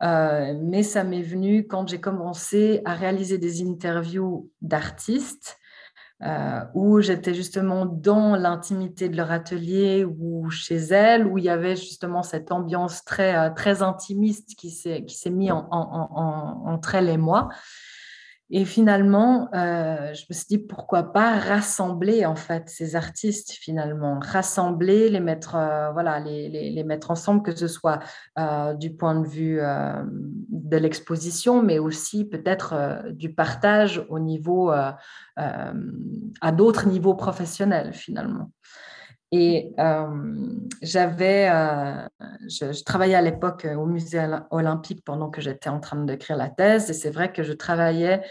[0.00, 5.56] mais ça m'est venu quand j'ai commencé à réaliser des interviews d'artistes
[6.22, 11.50] euh, où j'étais justement dans l'intimité de leur atelier ou chez elles, où il y
[11.50, 15.68] avait justement cette ambiance très, euh, très intimiste qui s'est mise en,
[16.64, 17.48] entre elles et moi.
[18.48, 24.20] Et finalement, euh, je me suis dit pourquoi pas rassembler en fait ces artistes finalement,
[24.20, 27.98] rassembler, les mettre, euh, voilà, les, les, mettre ensemble, que ce soit
[28.38, 36.52] euh, du point de vue de l'exposition, mais aussi peut-être du partage au niveau, à
[36.52, 38.52] d'autres niveaux professionnels finalement.
[39.38, 39.74] Et
[40.80, 41.48] j'avais,
[42.48, 46.48] je, je, travaillais à l'époque au musée olympique pendant que j'étais en train d'écrire la
[46.48, 46.88] thèse.
[46.88, 48.22] Et c'est vrai que je travaillais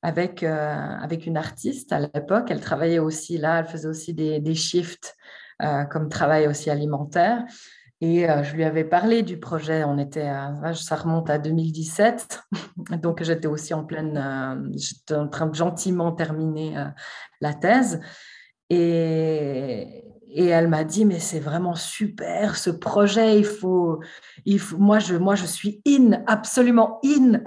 [0.00, 2.46] avec, avec une artiste à l'époque.
[2.50, 5.14] Elle travaillait aussi là, elle faisait aussi des, shifts
[5.90, 7.44] comme travail aussi alimentaire.
[8.00, 9.84] Et je lui avais parlé du projet.
[9.84, 10.30] On était,
[10.74, 12.40] ça remonte à 2017,
[13.02, 16.76] donc j'étais aussi en pleine, j'étais en train de gentiment terminer
[17.42, 18.00] la thèse.
[18.70, 20.05] Et,
[20.36, 24.00] et elle m'a dit, mais c'est vraiment super ce projet, il faut,
[24.44, 27.40] il faut moi, je, moi je suis in, absolument in.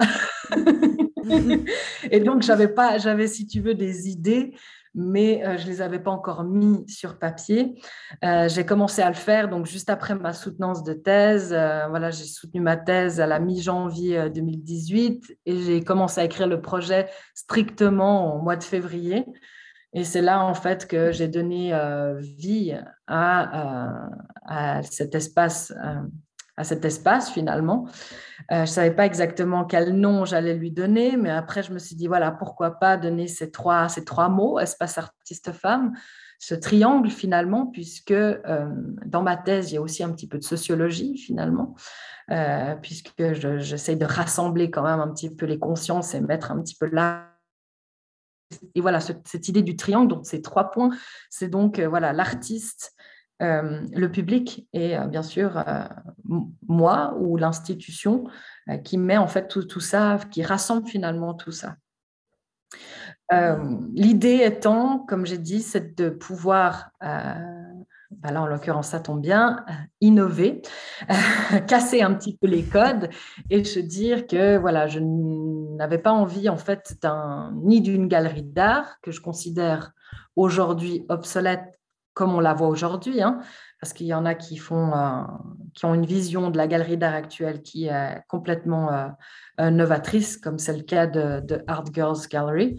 [2.10, 4.56] et donc, j'avais pas, j'avais, si tu veux, des idées,
[4.92, 7.80] mais euh, je les avais pas encore mis sur papier.
[8.24, 12.10] Euh, j'ai commencé à le faire, donc juste après ma soutenance de thèse, euh, voilà,
[12.10, 17.08] j'ai soutenu ma thèse à la mi-janvier 2018 et j'ai commencé à écrire le projet
[17.36, 19.26] strictement au mois de février.
[19.92, 22.76] Et c'est là, en fait, que j'ai donné euh, vie
[23.06, 24.08] à,
[24.46, 26.02] à, cet espace, euh,
[26.56, 27.88] à cet espace finalement.
[28.52, 31.78] Euh, je ne savais pas exactement quel nom j'allais lui donner, mais après, je me
[31.78, 35.92] suis dit, voilà, pourquoi pas donner ces trois, ces trois mots, espace artiste femme,
[36.38, 38.14] ce triangle finalement, puisque
[39.04, 41.74] dans ma thèse, il y a aussi un petit peu de sociologie finalement.
[42.80, 46.76] puisque j'essaie de rassembler quand même un petit peu les consciences et mettre un petit
[46.76, 47.29] peu là
[48.74, 50.90] et voilà, cette idée du triangle, donc ces trois points,
[51.28, 52.94] c'est donc euh, voilà l'artiste,
[53.42, 55.64] euh, le public et euh, bien sûr
[56.68, 58.24] moi ou l'institution
[58.84, 61.76] qui met en fait tout, tout, ça, qui rassemble finalement tout ça.
[63.94, 66.90] L'idée étant, comme j'ai dit, c'est de pouvoir
[68.10, 70.62] bah là en l'occurrence ça tombe bien, euh, innover,
[71.68, 73.08] casser un petit peu les codes
[73.50, 76.98] et se dire que voilà, je n'avais pas envie en fait
[77.62, 79.92] ni d'une galerie d'art que je considère
[80.36, 81.80] aujourd'hui obsolète
[82.12, 83.38] comme on la voit aujourd'hui, hein,
[83.80, 85.22] parce qu'il y en a qui font, euh,
[85.74, 88.92] qui ont une vision de la galerie d'art actuelle qui est complètement
[89.60, 92.78] euh, novatrice, comme c'est le cas de, de Art Girls Gallery.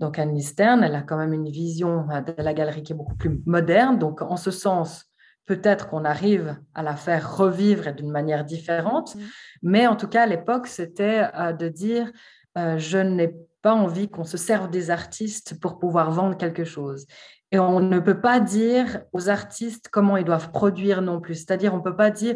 [0.00, 2.96] Donc Anne Stern, elle a quand même une vision euh, de la galerie qui est
[2.96, 3.98] beaucoup plus moderne.
[3.98, 5.06] Donc en ce sens,
[5.46, 9.14] peut-être qu'on arrive à la faire revivre d'une manière différente.
[9.14, 9.20] Mm.
[9.62, 12.10] Mais en tout cas, à l'époque, c'était euh, de dire,
[12.58, 17.06] euh, je n'ai pas envie qu'on se serve des artistes pour pouvoir vendre quelque chose.
[17.50, 21.34] Et on ne peut pas dire aux artistes comment ils doivent produire non plus.
[21.36, 22.34] C'est-à-dire, on ne peut pas dire,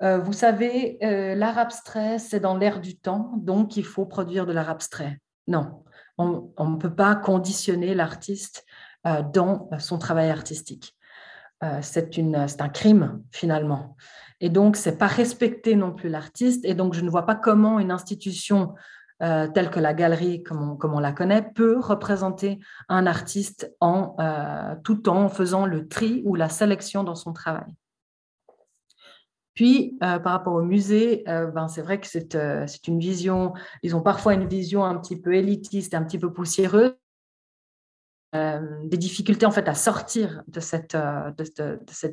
[0.00, 4.68] vous savez, l'art abstrait, c'est dans l'air du temps, donc il faut produire de l'art
[4.68, 5.18] abstrait.
[5.46, 5.82] Non,
[6.56, 8.64] on ne peut pas conditionner l'artiste
[9.06, 10.94] euh, dans son travail artistique.
[11.64, 12.18] Euh, c'est
[12.60, 13.96] un crime finalement.
[14.40, 16.66] Et donc, c'est pas respecter non plus l'artiste.
[16.66, 18.74] Et donc, je ne vois pas comment une institution
[19.22, 22.58] euh, telle que la galerie, comme on, la connaît, peut représenter
[22.90, 24.16] un artiste en,
[24.84, 27.74] tout en faisant le tri ou la sélection dans son travail.
[29.60, 33.52] Puis, euh, par rapport au musée, euh, ben, c'est vrai que euh, c'est une vision,
[33.82, 36.94] ils ont parfois une vision un petit peu élitiste, un petit peu poussiéreuse,
[38.32, 40.96] des difficultés en fait à sortir de cette,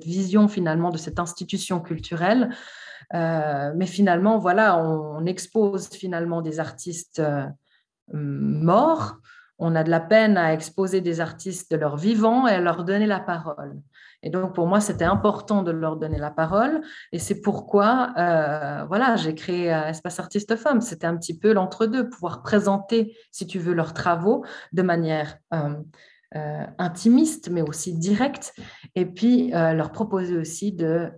[0.04, 2.50] vision finalement, de cette institution culturelle.
[3.14, 7.22] mais finalement, voilà, on, expose finalement des artistes
[8.12, 9.20] morts
[9.60, 12.84] on a de la peine à exposer des artistes de leur vivant et à leur
[12.84, 13.82] donner la parole.
[14.24, 16.82] Et donc, pour moi, c'était important de leur donner la parole.
[17.12, 20.82] Et c'est pourquoi, euh, voilà, j'ai créé euh, Espace Artiste Femmes.
[20.82, 24.44] C'était un petit peu l'entre-deux, pouvoir présenter, si tu veux, leurs travaux
[24.74, 28.54] de manière euh, intimiste, mais aussi directe.
[28.96, 31.12] Et puis, leur proposer aussi de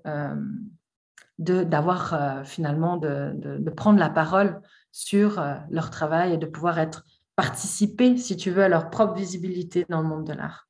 [1.39, 4.59] d'avoir finalement de, de, prendre la parole
[4.91, 7.05] sur leur travail et de pouvoir être
[7.39, 10.67] participer, si tu veux, à leur propre visibilité dans le monde de l'art.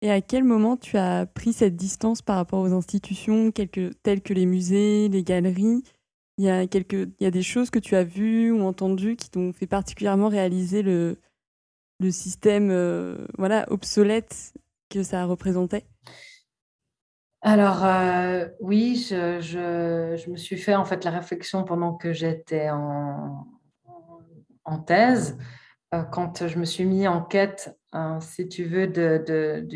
[0.00, 4.32] Et à quel moment tu as pris cette distance par rapport aux institutions telles que
[4.32, 5.82] les musées, les galeries?
[6.38, 9.16] Il y, a quelques, il y a des choses que tu as vues ou entendues
[9.16, 11.18] qui t'ont fait particulièrement réaliser le,
[12.00, 14.54] le système euh, voilà, obsolète
[14.88, 15.84] que ça représentait?
[17.42, 22.14] Alors euh, oui, je, je, je, me suis fait en fait la réflexion pendant que
[22.14, 23.46] j'étais en,
[24.66, 25.38] en thèse,
[25.94, 29.66] euh, quand je me suis mis en quête, hein, si tu veux, de, de,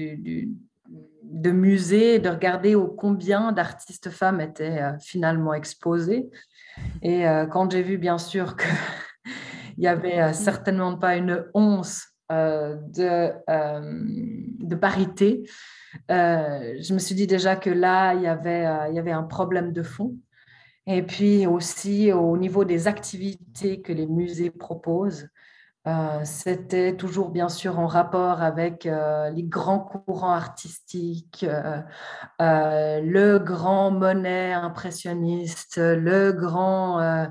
[1.23, 6.29] de, musées, de regarder combien d'artistes femmes étaient euh, finalement exposés.
[7.03, 8.69] Et euh, quand j'ai vu, bien sûr, qu'il
[9.79, 13.33] n'y avait certainement pas une once de,
[14.77, 15.43] parité,
[16.09, 20.15] je me suis dit déjà que là, il y avait un problème de fond.
[20.87, 25.29] Et puis aussi au niveau des activités que les musées proposent,
[25.87, 33.39] euh, c'était toujours bien sûr en rapport avec euh, les grands courants artistiques, euh, le
[33.39, 37.31] grand Monet impressionniste, le grand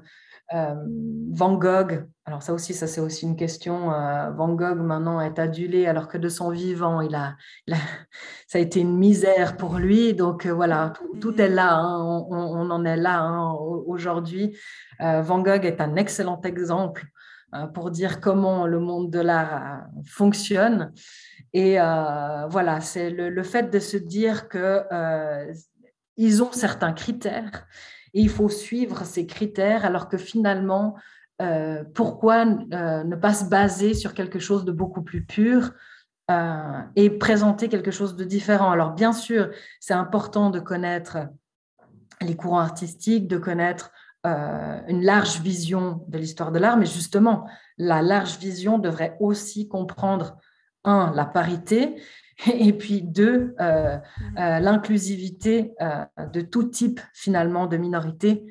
[0.52, 2.08] Van Gogh.
[2.26, 3.90] Alors ça aussi, ça c'est aussi une question.
[4.36, 7.36] Van Gogh maintenant est adulé alors que de son vivant, il a,
[8.48, 10.14] ça a été une misère pour lui.
[10.14, 11.76] Donc voilà, tout, est là.
[11.76, 12.26] Hein.
[12.30, 14.58] On, en est là hein, aujourd'hui.
[15.00, 17.06] Van Gogh est un excellent exemple
[17.56, 20.94] euh, pour dire comment le monde de l'art euh, fonctionne.
[21.52, 24.84] Et euh, voilà, c'est le, fait de se dire que
[26.16, 27.66] ils ont certains critères
[28.14, 30.96] et il faut suivre ces critères, alors que finalement,
[31.94, 35.72] pourquoi ne pas se baser sur quelque chose de beaucoup plus pur
[36.96, 38.72] et présenter quelque chose de différent?
[38.72, 41.18] Alors bien sûr, c'est important de connaître
[42.22, 43.92] les courants artistiques, de connaître
[44.26, 49.70] euh, une large vision de l'histoire de l'art, mais justement, la large vision devrait aussi
[49.70, 50.38] comprendre,
[50.84, 52.02] un, la parité,
[52.54, 53.98] et puis deux, euh,
[54.38, 55.74] euh, l'inclusivité
[56.34, 58.46] de tout type finalement de minorité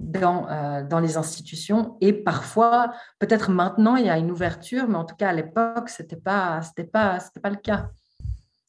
[0.00, 1.96] dans, dans les institutions.
[2.02, 5.88] Et parfois, peut-être maintenant, il y a une ouverture, mais en tout cas, à l'époque,
[5.88, 6.60] ce n'était pas,
[6.92, 7.88] pas, pas le cas.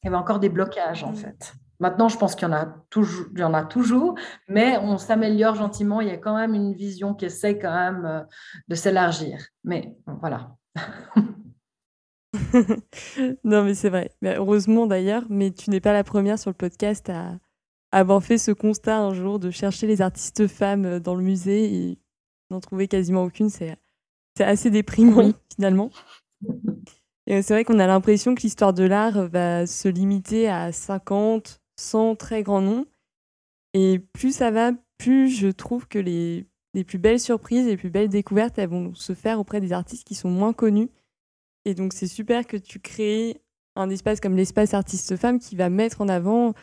[0.02, 1.54] Il y avait encore des blocages, en fait.
[1.80, 4.15] Maintenant, je pense qu'il y, en a toujours, il y en a toujours,
[4.48, 6.00] mais on s'améliore gentiment.
[6.00, 8.22] Il y a quand même une vision qui essaie quand même euh,
[8.70, 9.39] de s'élargir.
[9.63, 10.56] Mais voilà.
[13.43, 14.12] non, mais c'est vrai.
[14.21, 17.38] Mais heureusement d'ailleurs, mais tu n'es pas la première sur le podcast à
[17.91, 21.74] avoir fait ce constat un jour de chercher les artistes femmes euh, dans le musée
[21.74, 22.00] et
[22.52, 23.50] n'en trouver quasiment aucune.
[23.50, 23.78] C'est
[24.39, 25.91] assez déprimant finalement.
[27.28, 31.62] Et c'est vrai qu'on a l'impression que l'histoire de l'art va se limiter à 50,
[31.80, 32.86] sans très grand nom.
[33.74, 37.89] Et plus ça va, plus je trouve que les, les plus belles surprises, les plus
[37.89, 40.89] belles découvertes, elles vont se faire auprès des artistes qui sont moins connus.
[41.65, 43.41] Et donc c'est super que tu crées
[43.75, 46.54] un espace comme l'espace artiste femme qui va mettre en avant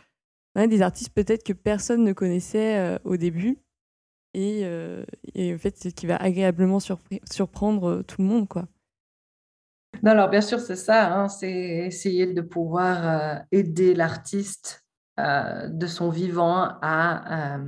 [0.57, 3.59] des artistes peut-être que personne ne connaissait euh, au début.
[4.35, 8.67] Et, euh, et en fait qui va agréablement surprendre euh, tout le monde quoi.
[10.03, 14.83] Non, alors bien sûr c'est ça, hein, c'est essayer de pouvoir aider l'artiste
[15.21, 17.59] euh, de son vivant à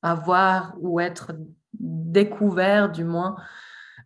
[0.00, 1.32] avoir euh, ou être
[1.74, 3.34] découvert, du moins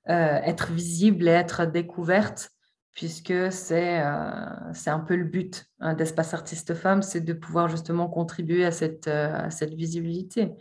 [0.09, 2.52] euh, être visible et être découverte,
[2.95, 8.65] puisque c'est un peu le but hein, d'Espace Artiste Femmes, c'est de pouvoir justement contribuer
[8.65, 9.11] à cette,
[9.51, 10.53] cette visibilité.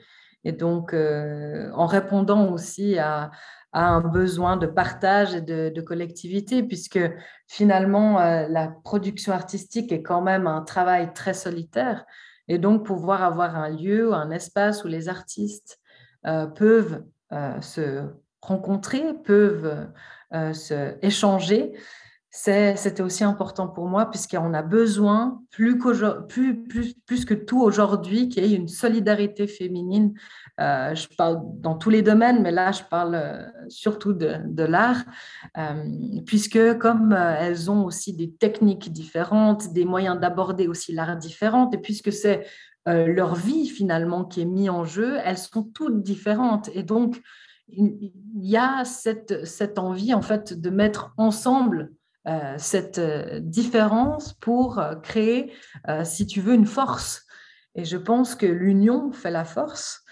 [0.44, 3.32] Et donc, en répondant aussi à,
[3.74, 7.00] à un besoin de partage et de, collectivité, puisque
[7.48, 12.06] finalement, euh, la production artistique est quand même un travail très solitaire.
[12.48, 15.80] Et donc, pouvoir avoir un lieu, un espace où les artistes
[16.26, 18.04] euh, peuvent euh, se
[18.42, 19.88] rencontrer, peuvent
[20.32, 21.74] se échanger,
[22.34, 28.46] c'était aussi important pour moi puisqu'on a besoin, plus, plus, plus, que tout aujourd'hui, qu'il
[28.46, 30.14] y ait une solidarité féminine.
[30.62, 35.04] Euh, je parle dans tous les domaines, mais là, je parle euh, surtout de, l'art,
[35.58, 35.84] euh,
[36.26, 41.78] puisque comme elles ont aussi des techniques différentes, des moyens d'aborder aussi l'art différents, et
[41.78, 42.48] puisque c'est
[42.88, 46.72] leur vie finalement qui est mise en jeu, elles sont toutes différentes.
[46.74, 47.22] Et donc,
[47.68, 51.92] il y a cette, cette envie en fait de mettre ensemble
[52.58, 55.54] cette euh, différence pour euh, créer,
[56.04, 57.26] si tu veux, une force.
[57.76, 60.04] Et je pense que l'union fait la force.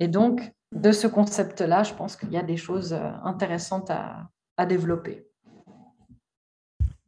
[0.00, 4.66] Et donc, de ce concept-là, je pense qu'il y a des choses intéressantes à, à
[4.66, 5.26] développer.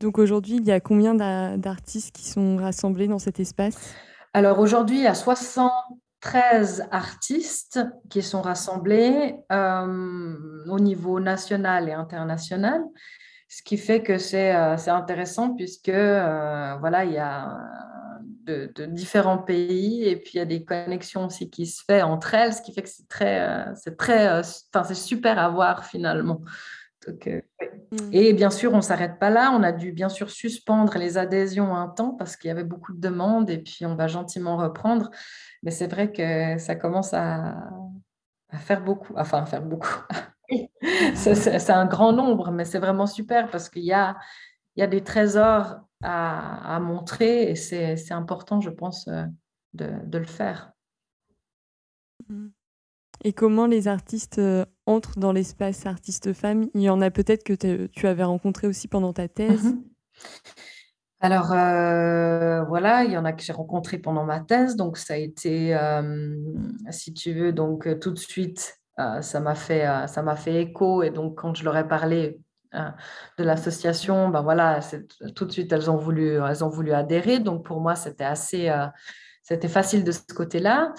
[0.01, 3.95] Donc aujourd'hui, il y a combien d'artistes qui sont rassemblés dans cet espace?
[4.33, 12.83] Alors aujourd'hui, il y a 73 artistes qui sont rassemblés au niveau national et international
[13.51, 17.59] ce qui fait que c'est euh, intéressant puisque euh, voilà, il y a
[18.47, 22.35] de, différents pays et puis il y a des connexions aussi qui se font entre
[22.35, 26.43] elles, ce qui fait que c'est très, euh, c'est très, c'est super à voir finalement.
[27.09, 27.41] Mm.
[28.13, 29.51] Et bien sûr, on ne s'arrête pas là.
[29.53, 32.93] On a dû bien sûr suspendre les adhésions un temps parce qu'il y avait beaucoup
[32.93, 35.11] de demandes et puis on va gentiment reprendre.
[35.65, 37.57] Mais c'est vrai que ça commence à,
[38.51, 40.03] à faire beaucoup, enfin à faire beaucoup,
[41.15, 44.17] c'est un grand nombre, mais c'est vraiment super parce qu'il y a,
[44.77, 49.25] il y a des trésors à, à montrer et c'est important, je pense, euh,
[49.75, 50.73] de, de, le faire.
[52.29, 52.49] Mmh.
[53.23, 57.87] Et comment les artistes euh, entrent dans l'espace artiste-femme Il y en a peut-être que
[57.87, 59.85] tu avais rencontré aussi pendant ta thèse mmh
[61.23, 65.15] Alors euh, voilà, il y en a que j'ai rencontré pendant ma thèse, donc ça
[65.15, 65.79] a été,
[66.89, 68.80] si tu veux, donc tout de suite
[69.23, 71.03] ça m'a fait, euh, ça m'a fait écho.
[71.03, 72.41] Et donc, quand je leur ai parlé
[72.75, 72.89] euh,
[73.39, 74.81] de l'association, ben voilà,
[75.35, 77.41] tout de suite, elles ont voulu, elles ont voulu adhérer.
[77.41, 78.73] Donc, pour moi, c'était assez,
[79.43, 80.93] c'était facile de ce côté-là.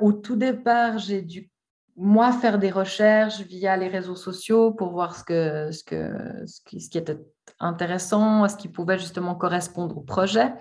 [0.00, 1.50] au tout départ, j'ai dû
[1.96, 6.88] moi faire des recherches via les réseaux sociaux pour voir ce, que, ce, que, ce
[6.88, 7.18] qui était
[7.58, 10.52] intéressant, ce qui pouvait justement correspondre au projet.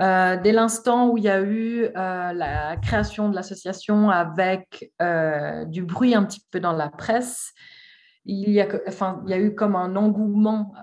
[0.00, 5.64] Euh, dès l'instant où il y a eu euh, la création de l'association avec euh,
[5.66, 7.52] du bruit un petit peu dans la presse,
[8.24, 10.74] il y a, enfin, il y a eu comme un engouement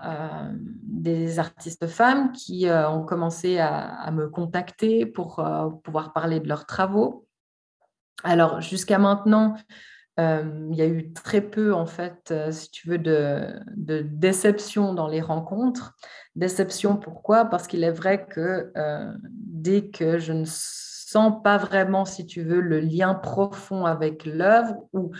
[0.82, 5.42] des artistes femmes qui ont commencé à, me contacter pour
[5.84, 7.26] pouvoir parler de leurs travaux.
[8.24, 9.54] Alors, jusqu'à maintenant,
[10.18, 13.62] il y a eu très peu, en fait, si tu veux, de,
[14.02, 15.94] déception dans les rencontres.
[16.38, 17.46] Déception, pourquoi?
[17.46, 22.42] Parce qu'il est vrai que euh, dès que je ne sens pas vraiment, si tu
[22.42, 25.10] veux, le lien profond avec l'œuvre ou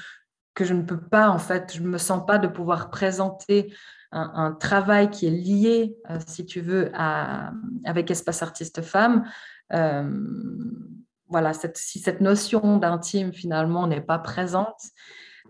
[0.54, 3.74] que je ne peux pas, en fait, je ne me sens pas de pouvoir présenter
[4.12, 7.52] un, travail qui est lié, euh, si tu veux, à,
[7.84, 9.24] avec Espace Artiste Femme.
[9.74, 10.08] Euh,
[11.28, 14.80] voilà, si cette notion d'intime finalement n'est pas présente,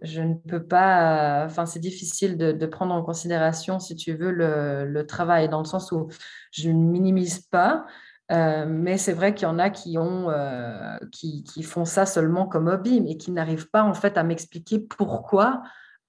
[0.02, 5.02] je ne peux pas, enfin, c'est difficile de, prendre en considération, si tu veux, le,
[5.06, 6.08] travail, dans le sens où
[6.52, 7.86] je ne minimise pas,
[8.30, 12.46] euh, mais c'est vrai qu'il y en a qui, ont, euh, qui, font ça seulement
[12.46, 15.62] comme hobby, mais qui n'arrivent pas, en fait, à m'expliquer pourquoi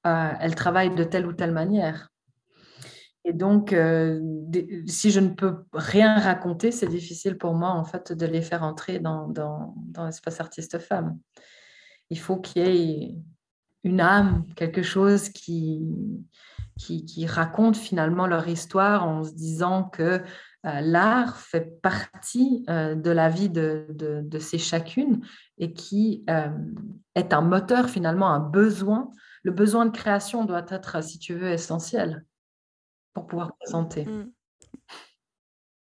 [0.05, 2.09] euh, elles travaillent de telle ou telle manière.
[3.30, 3.75] Et donc,
[4.88, 8.63] si je ne peux rien raconter, c'est difficile pour moi, en fait, de les faire
[8.63, 11.19] entrer dans, l'espace artiste femme.
[12.09, 13.15] Il faut qu'il y ait
[13.84, 16.25] une âme, quelque chose qui,
[17.27, 20.23] raconte finalement leur histoire en se disant que
[20.65, 25.23] euh, l'art fait partie euh, de la vie de, de, ces chacune
[25.59, 26.49] et qui euh,
[27.13, 29.11] est un moteur finalement, un besoin.
[29.43, 32.25] Le besoin de création doit être, si tu veux, essentiel
[33.14, 34.05] pour pouvoir présenter.
[34.05, 34.32] Mm.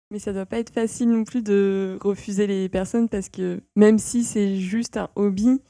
[0.10, 4.00] Mais ça doit pas être facile non plus de refuser les personnes parce que même
[4.00, 5.62] si c'est juste un hobby,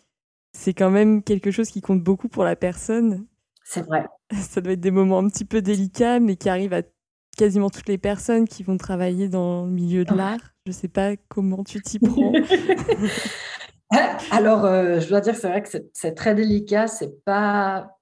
[0.54, 3.26] c'est quand même quelque chose qui compte beaucoup pour la personne.
[3.64, 4.08] C'est vrai.
[4.34, 6.84] Ça doit être des moments un petit peu délicats, mais qui arrivent à
[7.38, 10.39] quasiment toutes les personnes qui vont travailler dans le milieu de l'art.
[10.66, 12.34] Je ne sais pas comment tu t'y prends.
[14.32, 17.97] Alors, euh, je dois dire que c'est vrai que c'est très délicat, c'est pas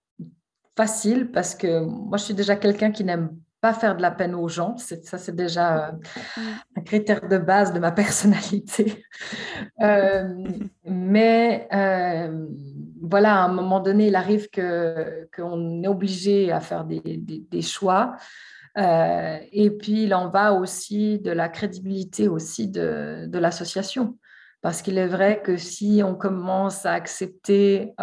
[0.75, 3.29] facile parce que moi, je suis déjà quelqu'un qui n'aime
[3.73, 4.75] faire de la peine aux gens.
[4.77, 5.91] Ça, c'est déjà euh,
[6.75, 9.03] un critère de base de ma personnalité.
[9.81, 10.33] Euh,
[10.85, 12.47] mais euh,
[13.01, 18.15] voilà, à un moment donné, il arrive qu'on est obligé à faire des, des, choix.
[18.77, 24.17] et puis, il en va aussi de la crédibilité aussi de, de l'association.
[24.61, 27.93] Parce qu'il est vrai que si on commence à accepter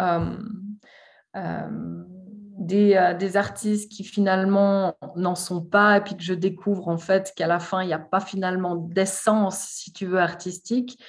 [2.65, 7.47] des, artistes qui finalement n'en sont pas, et puis que je découvre en fait qu'à
[7.47, 11.03] la fin, il n'y a pas finalement d'essence, si tu veux, artistique.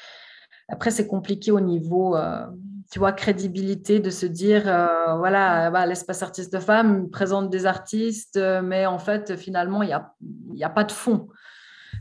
[0.68, 2.46] Après, c'est compliqué au niveau, euh,
[2.90, 7.66] tu vois, crédibilité de se dire, euh, voilà, bah, l'espace artiste de femme présente des
[7.66, 11.28] artistes, mais en fait, finalement, il n'y a, a pas de fond.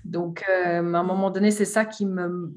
[0.06, 2.54] Donc, à un moment donné, c'est ça qui me,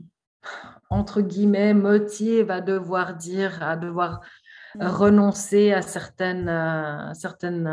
[0.90, 4.20] entre guillemets, motive à devoir dire, à devoir
[4.80, 7.66] renoncer à certaines, certaines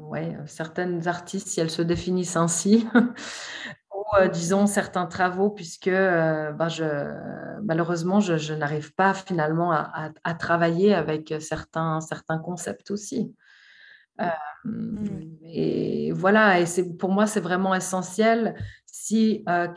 [0.00, 2.86] ouais, certaines artistes, si elles se définissent ainsi,
[3.94, 6.84] ou euh, disons certains travaux, puisque euh, ben, je,
[7.62, 13.34] malheureusement, je, n'arrive pas finalement à, travailler avec certains, certains concepts aussi.
[14.20, 14.26] Euh,
[15.44, 16.64] et voilà, et
[16.98, 18.54] pour moi, c'est vraiment essentiel
[19.08, 19.68] si, euh,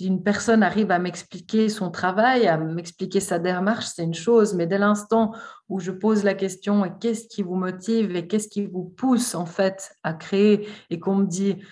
[0.00, 4.66] une personne arrive à m'expliquer son travail, à m'expliquer sa démarche, c'est une chose, mais
[4.66, 5.32] dès l'instant
[5.68, 9.46] où je pose la question qu'est-ce qui vous motive et qu'est-ce qui vous pousse en
[9.46, 11.62] fait à créer et qu'on me dit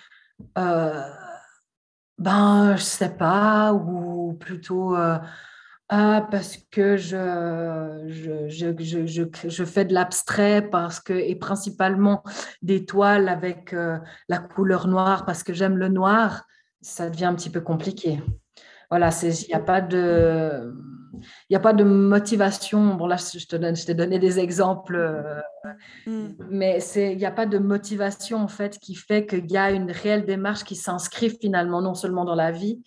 [0.57, 1.03] euh,
[2.17, 5.19] ben je sais pas ou plutôt euh,
[5.89, 12.23] ah, parce que je, je, je, je, je fais de l'abstrait parce que, et principalement
[12.61, 16.45] des toiles avec euh, la couleur noire parce que j'aime le noir
[16.83, 18.21] ça devient un petit peu compliqué.
[18.89, 20.73] Voilà, il n'y a pas de...
[21.49, 22.95] Il a pas de motivation.
[22.95, 25.39] Bon, là, je te donne, je t'ai donné des exemples, euh,
[26.05, 26.33] mm.
[26.49, 29.91] mais il n'y a pas de motivation en fait qui fait qu'il y a une
[29.91, 32.81] réelle démarche qui s'inscrit finalement non seulement dans la vie,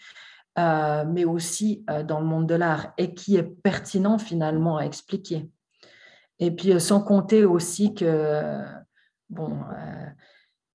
[0.58, 4.84] euh, mais aussi euh, dans le monde de l'art et qui est pertinent finalement à
[4.84, 5.50] expliquer.
[6.38, 8.62] Et puis, sans compter aussi que,
[9.30, 9.58] bon,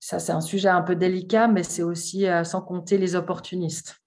[0.02, 4.00] ça, c'est un sujet un peu délicat, mais c'est aussi euh, sans compter les opportunistes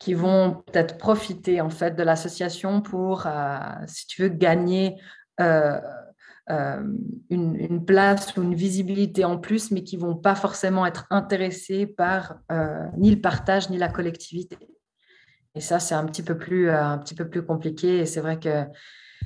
[0.00, 5.00] qui vont peut-être profiter en fait de l'association pour, euh, si tu veux, gagner
[6.50, 6.82] euh,
[7.30, 12.38] une, place ou une visibilité en plus, mais qui vont pas forcément être intéressés par
[12.96, 14.56] ni le partage ni la collectivité.
[15.54, 17.98] Et ça, c'est un petit peu plus, un petit peu plus compliqué.
[17.98, 18.64] Et c'est vrai que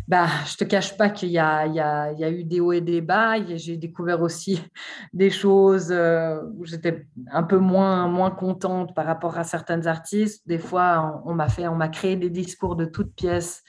[0.08, 3.00] bah, je te cache pas qu'il y, y, y a, eu des hauts et des
[3.00, 3.34] bas.
[3.56, 4.62] J'ai découvert aussi
[5.12, 10.46] des choses euh, où j'étais un peu moins, moins contente par rapport à certains artistes.
[10.46, 13.64] Des fois, on, m'a fait, on m'a créé des discours de toutes pièces.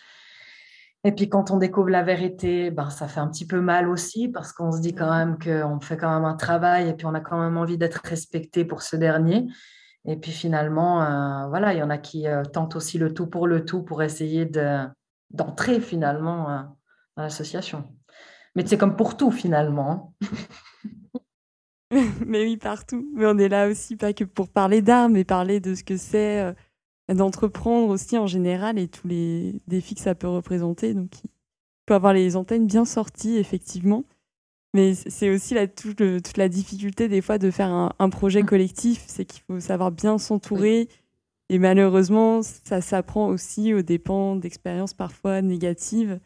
[1.08, 4.28] Et puis quand on découvre la vérité, ben, ça fait un petit peu mal aussi
[4.28, 7.14] parce qu'on se dit quand même qu'on fait quand même un travail et puis on
[7.14, 9.48] a quand même envie d'être respecté pour ce dernier.
[10.04, 13.26] Et puis finalement, euh, voilà, il y en a qui euh, tentent aussi le tout
[13.26, 14.86] pour le tout pour essayer de,
[15.30, 16.60] d'entrer finalement euh,
[17.16, 17.86] dans l'association.
[18.58, 20.14] Mais c'est comme pour tout finalement.
[22.26, 23.10] mais oui, partout.
[23.16, 25.96] Mais on est là aussi pas que pour parler d'art, mais parler de ce que
[25.96, 26.54] c'est
[27.16, 30.94] d'entreprendre aussi en général et tous les défis que ça peut représenter.
[30.94, 31.30] Donc, il
[31.88, 34.04] faut avoir les antennes bien sorties, effectivement.
[34.74, 38.48] Mais c'est aussi la, toute, la difficulté des fois de faire un, projet mmh.
[38.48, 40.90] collectif, c'est qu'il faut savoir bien s'entourer.
[41.50, 46.20] Et malheureusement, ça s'apprend aussi aux dépens d'expériences parfois négatives.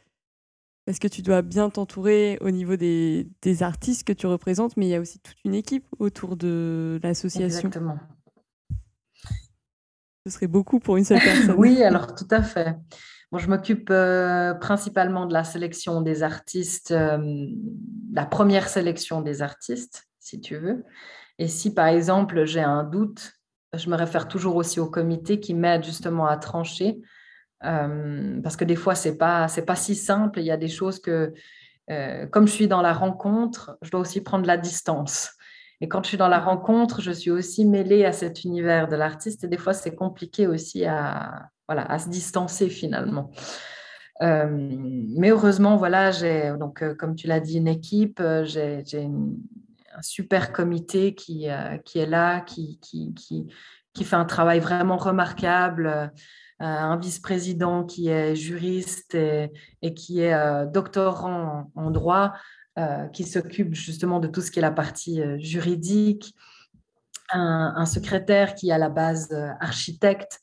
[0.85, 4.87] Parce que tu dois bien t'entourer au niveau des, des, artistes que tu représentes, mais
[4.87, 7.67] il y a aussi toute une équipe autour de l'association.
[7.67, 7.99] Exactement.
[10.25, 11.55] Ce serait beaucoup pour une seule personne.
[11.57, 12.75] oui, alors tout à fait.
[13.31, 17.47] Bon, je m'occupe euh, principalement de la sélection des artistes, euh,
[18.13, 20.83] la première sélection des artistes, si tu veux.
[21.39, 23.33] Et si par exemple j'ai un doute
[23.73, 26.99] je me réfère toujours aussi au comité qui m'aide justement à trancher.
[27.63, 30.41] Euh, parce que des fois, ce n'est pas, pas si simple.
[30.41, 31.33] Il y a des choses que,
[32.31, 35.37] comme je suis dans la rencontre, je dois aussi prendre la distance.
[35.81, 38.95] Et quand je suis dans la rencontre, je suis aussi mêlée à cet univers de
[38.95, 39.43] l'artiste.
[39.43, 43.31] Et des fois, c'est compliqué aussi à, voilà, à se distancer finalement.
[44.21, 44.47] Euh,
[45.17, 48.21] mais heureusement, voilà, j'ai donc, comme tu l'as dit, une équipe.
[48.45, 49.37] J'ai une,
[49.95, 53.47] un super comité qui, euh, qui est là, qui, qui, qui,
[53.93, 56.07] qui, fait un travail vraiment remarquable, euh,
[56.59, 62.33] un vice-président qui est juriste et, qui est euh, doctorant en, droit,
[63.13, 66.35] qui s'occupe justement de tout ce qui est la partie juridique,
[67.31, 70.41] un, secrétaire qui est à la base architecte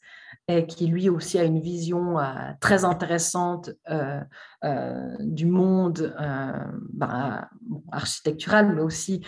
[0.48, 2.24] et qui lui aussi a une vision euh,
[2.60, 4.20] très intéressante euh,
[4.64, 6.14] euh, du monde
[6.92, 7.50] bah,
[7.92, 9.22] architectural, mais aussi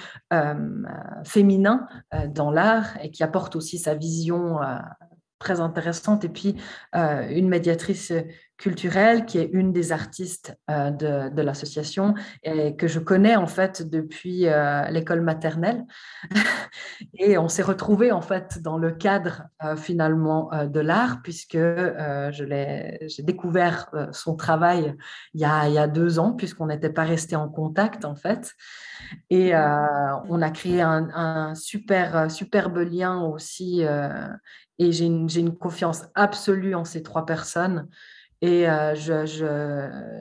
[1.25, 1.87] féminin
[2.29, 4.59] dans l'art, et qui apporte aussi sa vision
[5.39, 6.25] très intéressante.
[6.25, 6.57] Et puis,
[6.95, 8.13] une médiatrice
[8.61, 13.89] culturelle qui est une des artistes de, de l'association et que je connais en fait
[13.89, 14.47] depuis
[14.91, 15.87] l'école maternelle.
[17.15, 19.45] et on s'est retrouvés en fait dans le cadre
[19.77, 21.57] finalement de l'art puisque
[22.31, 24.95] j'ai découvert son travail
[25.33, 28.15] il y a, il y a deux ans puisqu'on n'était pas resté en contact en
[28.15, 28.53] fait.
[29.31, 33.83] Et on a créé un, un super, superbe lien aussi
[34.79, 37.89] et j'ai une, une, confiance absolue en ces trois personnes.
[38.43, 38.95] Et euh,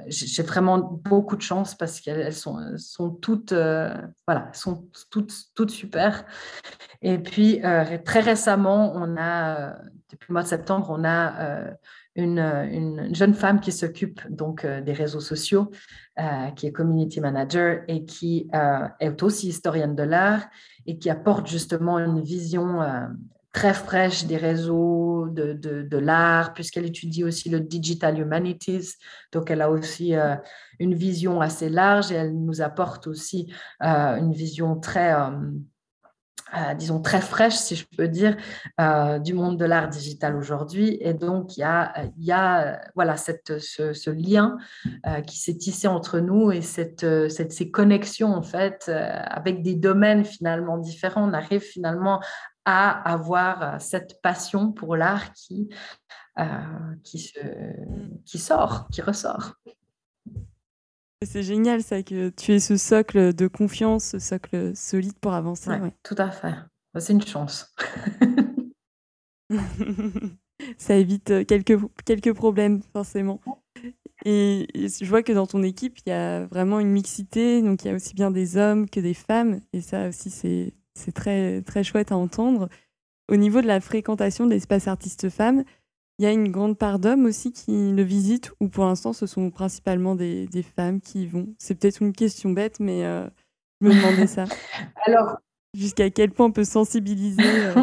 [0.07, 3.95] j'ai vraiment beaucoup de chance parce qu'elles sont, sont, toutes, euh,
[4.27, 6.25] voilà, sont toutes, toutes super.
[7.01, 9.77] Et puis, euh, très récemment, on a,
[10.09, 11.71] depuis le mois de septembre, on a
[12.15, 15.71] une, jeune femme qui s'occupe donc des réseaux sociaux,
[16.57, 18.49] qui est community manager et qui
[18.99, 20.49] est aussi historienne de l'art
[20.85, 22.81] et qui apporte justement une vision
[23.59, 28.93] très fraîche des réseaux de, de, l'art, puisqu'elle étudie aussi le Digital Humanities.
[29.33, 30.37] Donc, elle a aussi euh,
[30.79, 33.51] une vision assez large et elle nous apporte aussi
[33.83, 38.37] euh, une vision très, euh, disons, très fraîche, si je peux dire,
[39.25, 40.97] du monde de l'art digital aujourd'hui.
[41.01, 44.55] Et donc, il y a, il y a voilà, cette, ce, ce lien
[45.27, 50.23] qui s'est tissé entre nous et cette, cette, ces connexions, en fait, avec des domaines
[50.23, 51.29] finalement différents.
[51.29, 52.21] On arrive finalement
[52.65, 55.69] à avoir euh, cette passion pour l'art qui,
[56.39, 56.43] euh,
[57.03, 57.39] qui, se,
[58.25, 59.55] qui sort, qui ressort.
[61.23, 65.71] C'est génial ça que tu aies ce socle de confiance, ce socle solide pour avancer.
[66.03, 66.55] Tout à fait.
[66.97, 67.73] C'est une chance.
[70.77, 73.41] ça évite euh, quelques, quelques problèmes forcément.
[74.25, 77.87] Et je vois que dans ton équipe, il y a vraiment une mixité, donc il
[77.87, 81.61] y a aussi bien des hommes que des femmes, et ça aussi c'est c'est très,
[81.61, 82.69] très chouette à entendre.
[83.29, 85.63] Au niveau de la fréquentation de l'espace artiste femmes,
[86.19, 89.25] il y a une grande part d'hommes aussi qui le visitent, ou pour l'instant, ce
[89.25, 91.47] sont principalement des, des femmes qui y vont.
[91.57, 93.25] C'est peut-être une question bête, mais euh,
[93.79, 94.43] je me demandais ça.
[95.05, 95.37] Alors,
[95.73, 97.73] jusqu'à quel point on peut sensibiliser euh?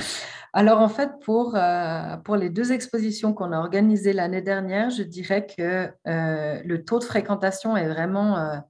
[0.54, 5.02] Alors, en fait, pour, euh, pour les deux expositions qu'on a organisées l'année dernière, je
[5.02, 8.62] dirais que le taux de fréquentation est vraiment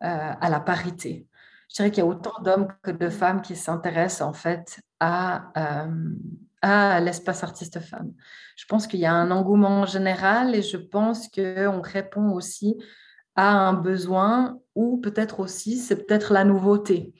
[0.00, 1.26] à la parité
[1.74, 5.50] je dirais qu'il y a autant d'hommes que de femmes qui s'intéressent en fait à,
[5.56, 6.14] euh,
[6.62, 8.12] à l'espace artiste femme.
[8.56, 12.76] Je pense qu'il y a un engouement général et je pense qu'on répond aussi
[13.34, 17.12] à un besoin ou peut-être aussi c'est peut-être la nouveauté.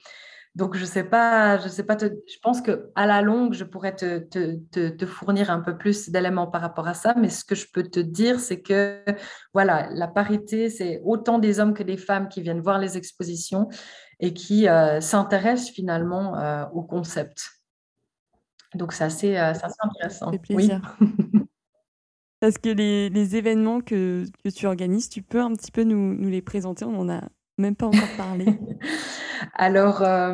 [0.55, 4.19] Donc, je sais pas, je sais pas je pense qu'à la longue, je pourrais te,
[4.19, 7.65] te, te, fournir un peu plus d'éléments par rapport à ça, mais ce que je
[7.73, 9.03] peux te dire, c'est que
[9.53, 13.67] voilà, la parité, c'est autant des hommes que des femmes qui viennent voir les expositions
[14.19, 17.61] et qui euh, s'intéressent finalement euh, au concept.
[18.73, 20.25] Donc, c'est assez, euh, assez, intéressant.
[20.27, 20.97] Ça fait plaisir.
[22.39, 26.13] Parce que les, les événements que, que, tu organises, tu peux un petit peu nous,
[26.13, 26.85] nous les présenter?
[26.85, 27.21] On en a
[27.57, 28.45] même pas encore parlé.
[29.53, 30.33] Alors, euh,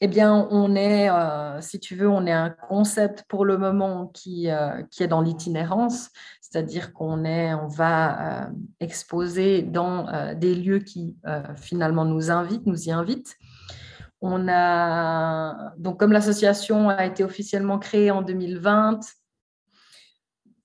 [0.00, 4.06] eh bien, on est, euh, si tu veux, on est un concept pour le moment
[4.06, 4.48] qui,
[4.90, 6.10] qui est dans l'itinérance,
[6.50, 11.16] c'est-à-dire qu'on est, on va exposer dans des lieux qui
[11.56, 13.36] finalement nous invitent, nous y invitent.
[14.20, 19.00] On a donc comme l'association a été officiellement créée en 2020,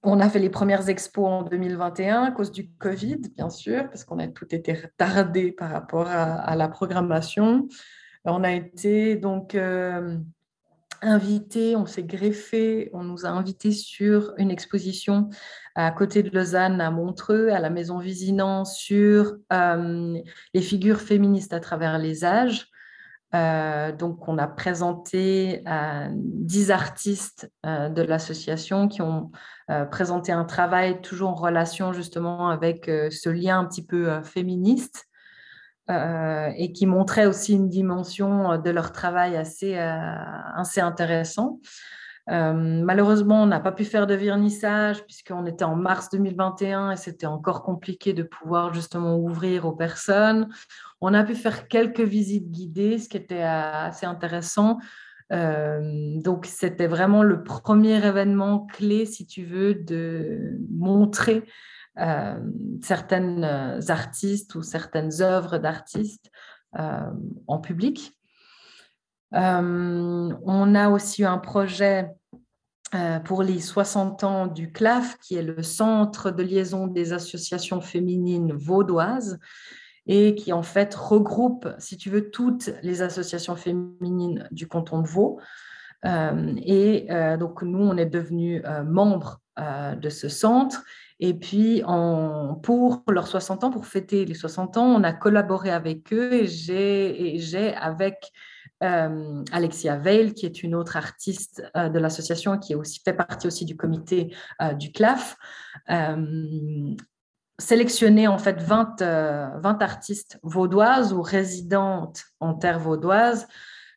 [0.03, 4.03] on a fait les premières expos en 2021 à cause du Covid, bien sûr, parce
[4.03, 7.69] qu'on a tout été retardé par rapport à, la programmation.
[8.25, 10.17] On a été donc euh,
[11.01, 15.29] invité, on s'est greffé, on nous a invités sur une exposition
[15.76, 20.17] à côté de Lausanne, à Montreux, à la Maison Visinant, sur euh,
[20.53, 22.67] les figures féministes à travers les âges.
[23.36, 29.32] Euh, donc, on a présenté euh, 10 artistes euh, de l'association qui ont
[29.91, 35.05] présenté un travail toujours en relation justement avec ce lien un petit peu féministe
[35.89, 41.61] et qui montrait aussi une dimension de leur travail assez, assez intéressant.
[42.28, 47.26] Malheureusement, on n'a pas pu faire de vernissage puisqu'on était en mars 2021 et c'était
[47.26, 50.49] encore compliqué de pouvoir justement ouvrir aux personnes.
[51.01, 54.80] On a pu faire quelques visites guidées, ce qui était euh, assez intéressant.
[55.34, 55.82] Euh,
[56.21, 61.43] donc, c'était vraiment le premier événement clé, si tu veux, de montrer
[61.99, 62.39] euh,
[62.82, 63.43] certaines
[63.89, 66.32] artistes ou certaines œuvres d'artistes
[67.47, 68.17] en public.
[69.34, 72.09] On a aussi un projet
[73.25, 78.53] pour les 60 ans du CLAF, qui est le centre de liaison des associations féminines
[78.53, 79.39] vaudoises,
[80.05, 85.07] et qui en fait regroupe, si tu veux, toutes les associations féminines du canton de
[85.07, 85.39] Vaud.
[86.05, 89.39] Euh, et euh, donc, nous, on est devenus euh, membres
[90.01, 90.84] de ce centre.
[91.19, 91.84] Et puis,
[92.63, 96.47] pour leurs 60 ans, pour fêter les 60 ans, on a collaboré avec eux et
[96.47, 98.31] j'ai, avec
[98.84, 103.77] Alexia Veil, qui est une autre artiste de l'association, qui aussi, fait partie aussi du
[103.77, 104.36] comité
[104.77, 105.38] du CLAF,
[107.59, 113.47] sélectionné en fait 20, 20 euh, artistes vaudoises ou résidentes en terre vaudoise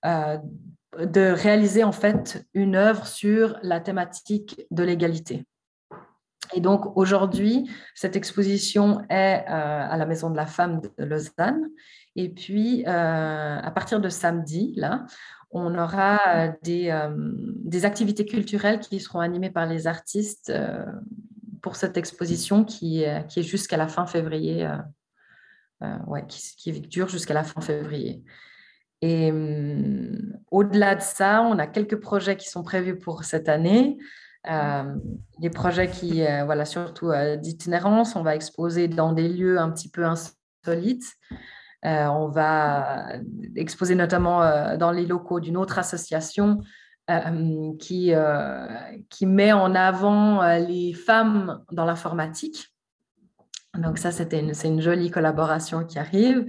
[0.04, 0.38] euh,
[0.98, 5.46] de réaliser en fait une œuvre sur la thématique de l'égalité.
[6.54, 11.68] Et donc aujourd'hui, cette exposition est euh, à la Maison de la Femme de Lausanne.
[12.16, 15.06] Et puis, à partir de samedi, là,
[15.50, 20.52] on aura des, des, activités culturelles qui seront animées par les artistes
[21.62, 24.68] pour cette exposition qui, est jusqu'à la fin février,
[26.06, 28.24] ouais, qui, dure jusqu'à la fin février.
[29.02, 33.98] Et hum, au-delà de ça, on a quelques projets qui sont prévus pour cette année.
[34.48, 34.94] Euh,
[35.40, 38.16] des projets qui, euh, voilà, surtout euh, d'itinérance.
[38.16, 41.04] On va exposer dans des lieux un petit peu insolites.
[41.86, 43.12] On va
[43.54, 46.58] exposer notamment dans les locaux d'une autre association
[47.78, 48.12] qui,
[49.08, 52.74] qui met en avant les femmes dans l'informatique.
[53.78, 56.46] Donc ça, c'était c'est une jolie collaboration qui arrive.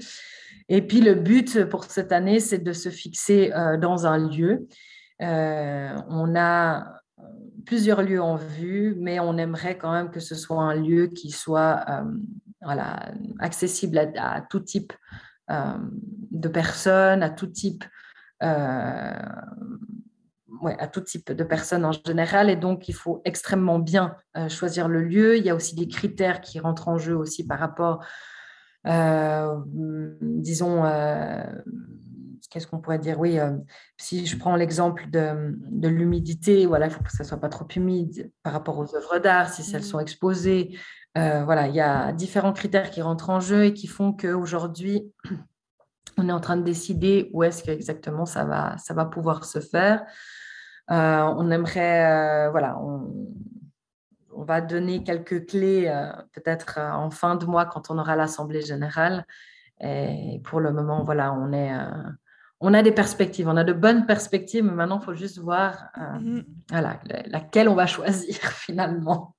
[0.70, 4.68] Et puis le but pour cette année, c'est de se fixer dans un lieu.
[5.20, 6.98] on a
[7.68, 11.32] plusieurs lieux en vue, mais on aimerait quand même que ce soit un lieu qui
[11.32, 12.04] soit euh,
[12.62, 14.94] voilà, accessible à, tout type
[15.50, 15.78] euh,
[16.32, 17.84] de personnes, à tout type,
[18.44, 19.20] euh,
[20.62, 22.50] ouais, à tout type de personnes en général.
[22.50, 24.16] Et donc, il faut extrêmement bien
[24.50, 25.38] choisir le lieu.
[25.38, 28.06] Il y a aussi des critères qui rentrent en jeu aussi par rapport,
[30.22, 30.84] disons,
[32.50, 33.20] qu'est-ce qu'on pourrait dire?
[33.20, 33.52] Oui, euh,
[33.98, 38.32] si je prends l'exemple de, l'humidité, voilà, il faut que ça soit pas trop humide
[38.44, 39.84] par rapport aux œuvres d'art, si elles mmh.
[39.84, 40.78] sont exposées.
[41.18, 45.12] Euh, voilà, il y a différents critères qui rentrent en jeu et qui font qu'aujourd'hui,
[46.18, 49.46] on est en train de décider où est-ce que exactement ça va, ça va pouvoir
[49.46, 50.06] se faire.
[50.90, 53.28] Euh, on aimerait, voilà, on,
[54.34, 55.92] on, va donner quelques clés
[56.32, 59.26] peut-être en fin de mois quand on aura l'assemblée générale.
[59.82, 61.72] Et pour le moment, voilà, on est
[62.60, 65.90] on a des perspectives, on a de bonnes perspectives, mais maintenant, il faut juste voir
[65.98, 66.46] euh, mhm.
[66.70, 69.36] voilà, laquelle on va choisir finalement.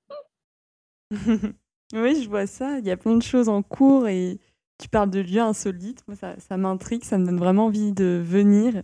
[1.94, 2.78] oui, je vois ça.
[2.78, 4.38] Il y a plein de choses en cours et
[4.78, 6.02] tu parles de lieux insolites.
[6.06, 8.82] Moi, ça, m'intrigue, ça me donne vraiment envie de venir.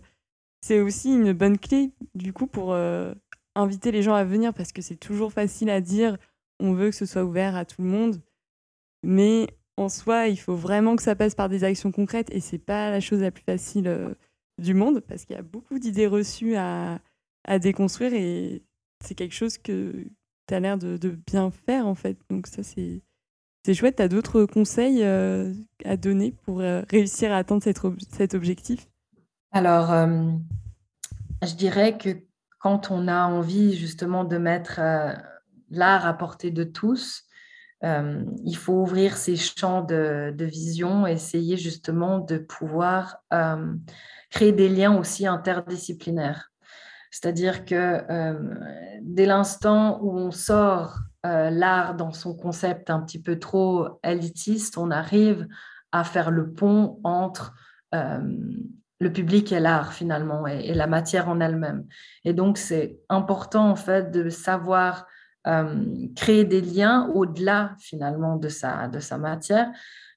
[0.61, 3.13] C'est aussi une bonne clé, du coup, pour euh,
[3.55, 6.17] inviter les gens à venir parce que c'est toujours facile à dire
[6.59, 8.21] on veut que ce soit ouvert à tout le monde.
[9.03, 9.47] Mais
[9.77, 12.89] en soi, il faut vraiment que ça passe par des actions concrètes et c'est pas
[12.89, 14.13] la chose la plus facile euh,
[14.57, 16.99] du monde parce qu'il y a beaucoup d'idées reçues à,
[17.61, 18.63] déconstruire et
[19.03, 20.07] c'est quelque chose que
[20.47, 22.17] tu as l'air de, bien faire en fait.
[22.29, 23.01] Donc ça c'est
[23.65, 23.95] c'est chouette.
[23.97, 28.87] Tu as d'autres conseils euh, à donner pour euh, réussir à atteindre cet objectif?
[29.51, 29.87] Alors,
[31.41, 32.09] je dirais que
[32.59, 34.81] quand on a envie justement de mettre
[35.69, 37.25] l'art à portée de tous,
[37.83, 43.75] euh, il faut ouvrir ses champs de, vision, essayer justement de pouvoir euh,
[44.31, 46.51] créer des liens aussi interdisciplinaires.
[47.15, 48.55] C'est-à-dire que euh,
[49.01, 54.91] dès l'instant où on sort l'art dans son concept un petit peu trop élitiste, on
[54.91, 55.47] arrive
[55.91, 57.55] à faire le pont entre
[58.99, 61.85] le public et l'art finalement et, la matière en elle-même.
[62.23, 65.07] Et donc c'est important en fait de savoir
[65.47, 65.85] euh,
[66.15, 69.69] créer des liens au-delà finalement de sa, de sa matière,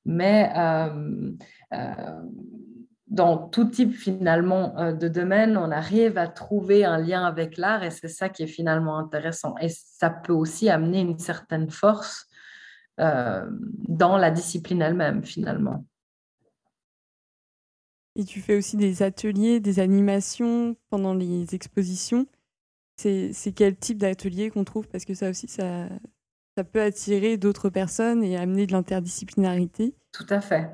[0.04, 1.30] mais euh,
[1.74, 2.22] euh,
[3.10, 7.90] dans tout type finalement de domaine, on arrive à trouver un lien avec l'art et
[7.90, 9.54] c'est ça qui est finalement intéressant.
[9.60, 12.26] Et ça peut aussi amener une certaine force
[12.98, 15.84] dans la discipline elle-même finalement.
[18.16, 22.26] Et tu fais aussi des ateliers, des animations pendant les expositions.
[22.96, 24.88] C'est quel type d'atelier qu'on trouve?
[24.88, 25.88] Parce que ça aussi, ça,
[26.56, 29.94] ça peut attirer d'autres personnes et amener de l'interdisciplinarité.
[30.10, 30.68] Tout à fait.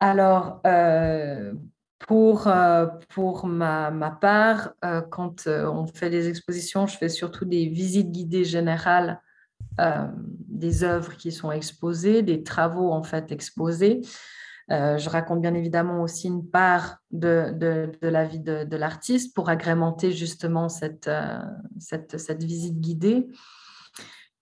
[0.00, 1.54] Alors, euh,
[1.98, 7.44] pour, euh, pour ma, ma part, euh, quand on fait des expositions, je fais surtout
[7.44, 9.20] des visites guidées générales
[10.48, 14.00] des œuvres qui sont exposées, des travaux en fait exposés.
[14.68, 20.10] Je raconte bien évidemment aussi une part de, de, la vie de, l'artiste pour agrémenter
[20.10, 21.08] justement cette,
[21.78, 23.28] cette, cette, visite guidée.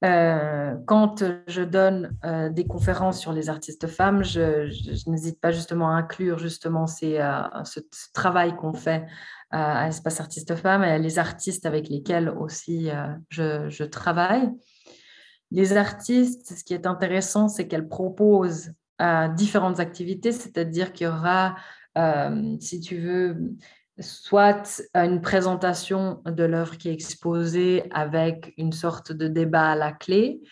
[0.04, 2.16] Euh, quand je donne
[2.52, 4.68] des conférences sur les artistes femmes, je,
[5.10, 7.18] n'hésite pas justement à inclure justement ces,
[7.64, 7.80] ce,
[8.12, 9.06] travail qu'on fait
[9.50, 12.90] à Espace Artistes Femmes et les artistes avec lesquels aussi
[13.30, 14.50] je, travaille.
[15.50, 18.72] Les artistes, ce qui est intéressant, c'est qu'elles proposent
[19.34, 21.56] différentes activités, c'est-à-dire qu'il y aura,
[21.98, 23.54] euh, si tu veux,
[24.00, 29.92] soit une présentation de l'œuvre qui est exposée avec une sorte de débat à la
[29.92, 30.42] clé,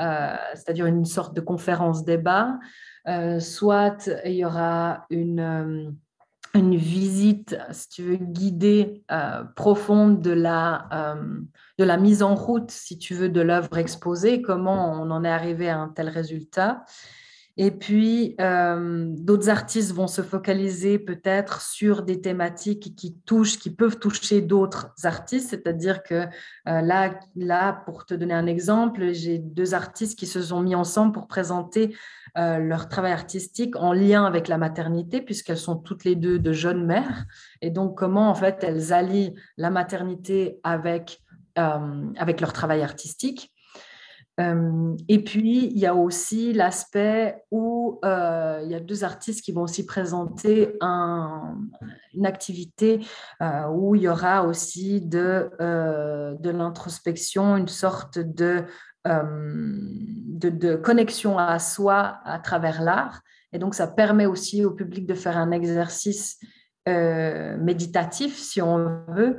[0.00, 2.58] euh, c'est-à-dire une sorte de conférence-débat,
[3.06, 5.94] euh, soit il y aura une,
[6.54, 9.04] une visite, si tu veux, guidée,
[9.56, 11.16] profonde de la,
[11.78, 15.30] de la mise en route, si tu veux, de l'œuvre exposée, comment on en est
[15.30, 16.84] arrivé à un tel résultat.
[17.56, 23.70] Et puis, euh, d'autres artistes vont se focaliser peut-être sur des thématiques qui touchent, qui
[23.70, 25.50] peuvent toucher d'autres artistes.
[25.50, 30.42] C'est-à-dire que euh, là, là, pour te donner un exemple, j'ai deux artistes qui se
[30.42, 31.94] sont mis ensemble pour présenter
[32.36, 36.52] euh, leur travail artistique en lien avec la maternité, puisqu'elles sont toutes les deux de
[36.52, 37.24] jeunes mères.
[37.60, 41.22] Et donc, comment en fait elles allient la maternité avec,
[41.54, 43.53] avec leur travail artistique.
[44.38, 49.62] Et puis, il y a aussi l'aspect où il y a deux artistes qui vont
[49.62, 53.00] aussi présenter une activité
[53.70, 58.64] où il y aura aussi de, de l'introspection, une sorte de,
[59.04, 63.20] de, connexion à soi à travers l'art.
[63.52, 66.40] Et donc, ça permet aussi au public de faire un exercice
[66.88, 69.38] méditatif, si on veut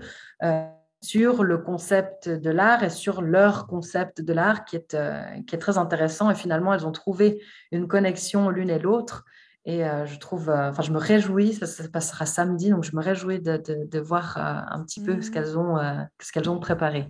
[1.06, 5.56] sur le concept de l'art et sur leur concept de l'art qui est, euh, qui
[5.56, 6.32] est très intéressant.
[6.32, 7.41] Et finalement, elles ont trouvé
[7.72, 9.24] une connexion l'une et l'autre.
[9.66, 12.95] Et euh, je trouve, euh, enfin, je me réjouis, ça, se passera samedi, donc je
[12.95, 15.34] me réjouis de, de, voir un petit peu ce mmh.
[15.34, 15.78] qu'elles ont,
[16.22, 17.08] ce qu'elles ont préparé.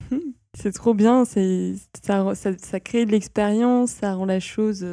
[0.54, 4.84] C'est trop bien, c'est, ça, ça, ça, crée de l'expérience, ça rend la chose.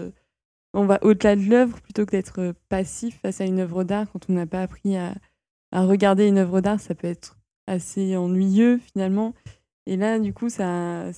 [0.74, 4.30] on va au-delà de l'œuvre plutôt que d'être passif face à une œuvre d'art quand
[4.30, 5.16] on n'a pas appris à,
[5.72, 7.38] à regarder une œuvre d'art, ça peut être
[7.68, 9.34] assez ennuyeux finalement.
[9.86, 11.12] Et là, du coup, ça,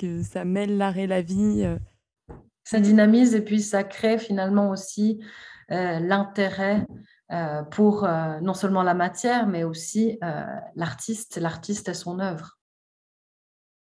[0.00, 1.62] que ça mêle l'art et la vie.
[1.64, 1.78] Euh.
[2.64, 5.20] Ça dynamise et puis ça crée finalement aussi
[5.70, 6.86] euh, l'intérêt
[7.32, 8.08] euh, pour
[8.42, 10.18] non seulement la matière, mais aussi
[10.74, 12.58] l'artiste, l'artiste et son œuvre.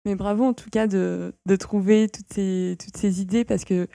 [0.07, 3.89] Mais bravo en tout cas de, de trouver toutes ces, toutes ces idées parce que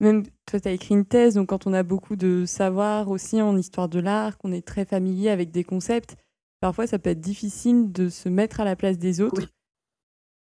[0.00, 3.40] même toi, tu as écrit une thèse, donc quand on a beaucoup de savoir aussi
[3.40, 6.16] en histoire de l'art, qu'on est très familier avec des concepts,
[6.60, 9.48] parfois ça peut être difficile de se mettre à la place des autres.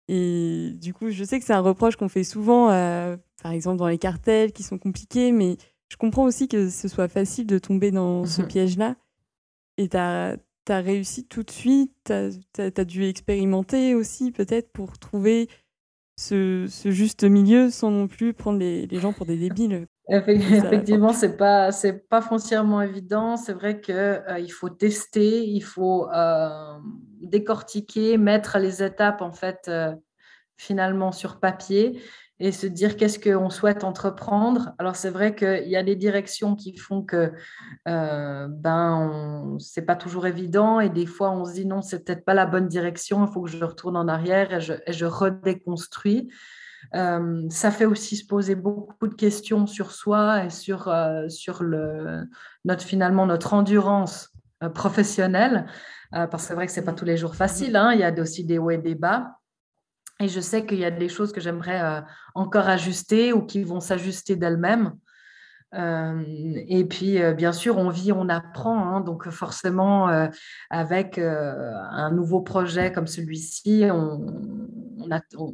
[0.08, 3.78] Et du coup, je sais que c'est un reproche qu'on fait souvent, euh, par exemple
[3.78, 5.58] dans les cartels qui sont compliqués, mais
[5.90, 8.48] je comprends aussi que ce soit facile de tomber dans ce mhm.
[8.48, 8.96] piège-là.
[9.78, 10.38] Et tu as,
[10.68, 12.14] réussi tout de suite,
[12.54, 15.50] tu as, dû expérimenter aussi peut-être pour trouver
[16.18, 19.88] ce, juste milieu sans non plus prendre les, gens pour des débiles.
[20.08, 23.38] Effectivement, c'est pas c'est pas foncièrement évident.
[23.38, 26.78] C'est vrai que euh, il faut tester, il faut euh,
[27.22, 29.96] décortiquer, mettre les étapes en fait euh,
[30.58, 32.00] finalement sur papier
[32.40, 34.74] et se dire qu'est-ce qu'on souhaite entreprendre.
[34.78, 37.32] Alors c'est vrai qu'il y a des directions qui font que
[37.88, 42.26] euh, ben c'est pas toujours évident et des fois on se dit non c'est peut-être
[42.26, 46.30] pas la bonne direction, il faut que je retourne en arrière et je, redéconstruis.
[46.94, 51.64] Euh, ça fait aussi se poser beaucoup de questions sur soi et sur, euh, sur
[51.64, 52.28] le,
[52.64, 54.32] notre, finalement notre endurance
[54.62, 55.66] euh, professionnelle,
[56.12, 57.92] parce que c'est vrai que c'est pas tous les jours facile, hein.
[57.92, 59.40] il y a aussi des hauts et des bas.
[60.20, 62.02] Et je sais qu'il y a des choses que j'aimerais euh,
[62.36, 64.94] encore ajuster ou qui vont s'ajuster d'elles-mêmes.
[65.74, 66.24] Euh,
[66.70, 68.78] et puis, euh, bien sûr, on vit, on apprend.
[68.88, 69.02] Hein.
[69.02, 70.08] donc, forcément,
[70.70, 74.26] avec un nouveau projet comme celui-ci, on,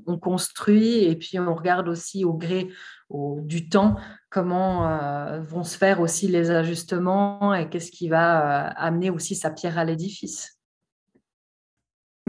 [0.06, 2.70] on, construit et puis on regarde aussi au gré
[3.10, 3.98] du temps
[4.30, 9.78] comment vont se faire aussi les ajustements et qu'est-ce qui va amener aussi sa pierre
[9.78, 10.61] à l'édifice.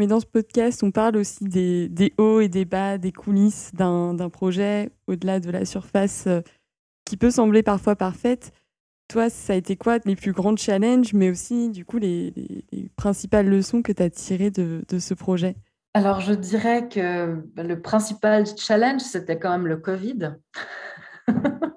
[0.02, 4.28] Mais dans ce podcast, on parle aussi des, hauts et des bas, des coulisses d'un
[4.30, 6.40] projet au-delà de la surface euh,
[7.04, 8.50] qui peut sembler parfois parfaite.
[9.06, 12.32] Toi, ça a été quoi les plus grands challenges, mais aussi du coup les,
[12.72, 15.54] les, principales leçons que tu as tirées de ce projet?
[15.94, 20.34] Alors, je dirais que le principal challenge, c'était quand même le Covid.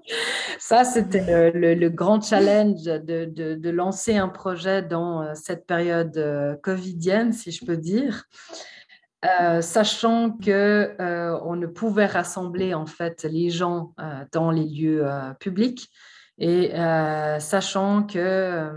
[0.60, 7.34] Ça, c'était le, grand challenge de, lancer un projet dans euh, cette période euh, covidienne,
[7.34, 8.26] si je peux dire.
[9.26, 10.96] Euh, sachant que
[11.44, 13.96] on ne pouvait rassembler en fait les gens
[14.32, 15.08] dans les lieux
[15.40, 15.90] publics
[16.38, 16.72] et
[17.40, 18.70] sachant que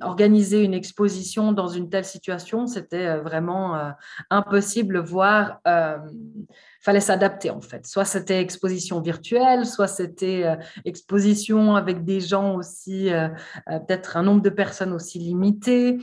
[0.00, 3.94] organiser une exposition dans une telle situation, c'était vraiment
[4.30, 5.60] impossible, voire
[6.84, 7.86] fallait s'adapter en fait.
[7.86, 13.28] Soit c'était exposition virtuelle, soit c'était euh, exposition avec des gens aussi, euh,
[13.70, 15.98] euh, peut-être un nombre de personnes aussi limité.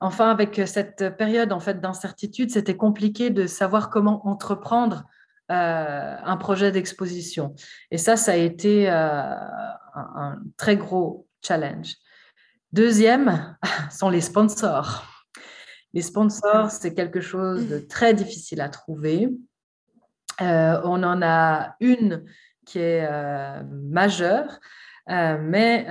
[0.00, 5.04] Enfin, avec cette période en fait d'incertitude, c'était compliqué de savoir comment entreprendre
[5.52, 7.54] un projet d'exposition.
[7.90, 11.94] Et ça, ça a été un, très gros challenge.
[12.72, 13.56] Deuxième
[13.90, 15.04] sont les sponsors.
[15.94, 19.28] Les sponsors, c'est quelque chose de très difficile à trouver.
[20.40, 22.24] Euh, on en a une
[22.64, 24.58] qui est euh, majeure,
[25.10, 25.86] euh, mais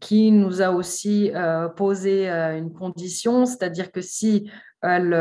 [0.00, 1.30] qui nous a aussi
[1.76, 4.50] posé une condition, c'est-à-dire que si
[4.82, 5.14] elle,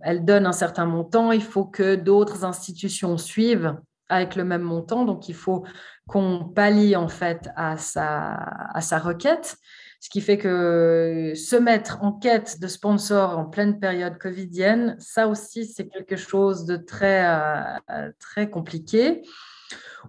[0.00, 3.76] elle, donne un certain montant, il faut que d'autres institutions suivent
[4.08, 5.04] avec le même montant.
[5.04, 5.64] Donc, il faut
[6.06, 9.56] qu'on pallie en fait à sa, à sa requête.
[10.00, 15.26] Ce qui fait que se mettre en quête de sponsors en pleine période covidienne, ça
[15.26, 19.22] aussi, c'est quelque chose de très, euh, très compliqué.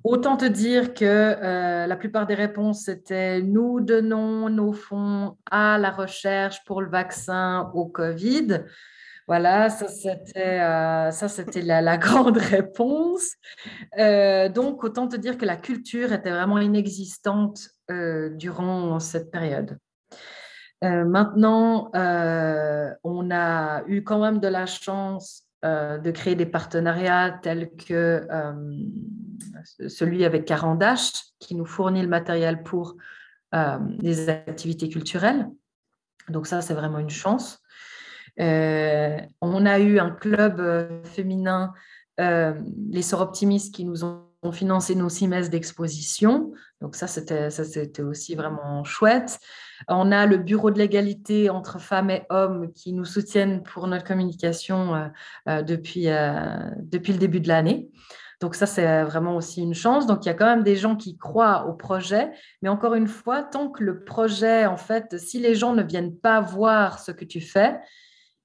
[0.04, 5.78] Autant te dire que euh, la plupart des réponses, c'était nous donnons nos fonds à
[5.78, 8.64] la recherche pour le vaccin au Covid.
[9.28, 13.34] Voilà, ça c'était euh, ça c'était la, grande réponse.
[14.00, 19.78] Euh, donc autant te dire que la culture était vraiment inexistante durant cette période.
[20.82, 28.28] maintenant, on a eu quand même de la chance de créer des partenariats tels que
[29.88, 32.95] celui avec Carandache, qui nous fournit le matériel pour
[33.53, 35.47] des activités culturelles.
[36.30, 37.61] Donc ça, c'est vraiment une chance.
[38.39, 41.74] Euh, on a eu un club euh, féminin,
[42.20, 42.53] euh,
[42.89, 46.53] les Sœurs Optimistes, qui nous ont financé nos six messes d'exposition.
[46.82, 49.39] Donc ça, c'était aussi vraiment chouette.
[49.88, 54.05] On a le bureau de l'égalité entre femmes et hommes qui nous soutiennent pour notre
[54.05, 55.11] communication
[55.45, 56.07] depuis,
[56.78, 57.89] depuis le début de l'année.
[58.39, 60.05] Donc ça, c'est vraiment aussi une chance.
[60.05, 63.07] Donc il y a quand même des gens qui croient au projet, mais encore une
[63.07, 67.11] fois, tant que le projet, en fait, si les gens ne viennent pas voir ce
[67.11, 67.80] que tu fais,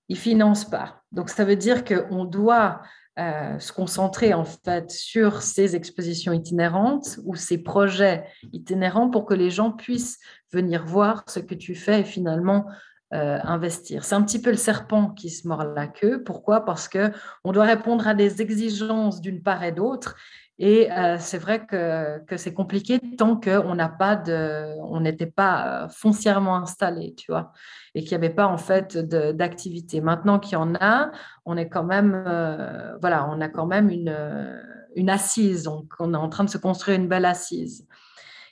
[0.09, 1.03] ils financent pas.
[1.13, 2.81] Donc ça veut dire qu'on doit
[3.19, 9.35] euh, se concentrer en fait sur ces expositions itinérantes ou ces projets itinérants pour que
[9.35, 10.19] les gens puissent
[10.51, 12.67] venir voir ce que tu fais et finalement
[13.13, 14.05] euh, investir.
[14.05, 16.25] C'est un petit peu le serpent qui se mord la queue.
[16.25, 16.65] Pourquoi?
[16.65, 17.11] Parce que
[17.45, 20.17] on doit répondre à des exigences d'une part et d'autre
[20.59, 27.33] et euh, c'est vrai que, c'est compliqué tant qu'on n'était pas euh, foncièrement installé, tu
[27.33, 27.53] vois,
[27.95, 30.01] et qu'il n'y avait pas en fait d'activité.
[30.01, 31.11] Maintenant qu'il y en a,
[31.47, 35.65] on est quand même, euh, voilà, on a quand même une assise.
[35.65, 37.87] Donc, on est en train de se construire une belle assise.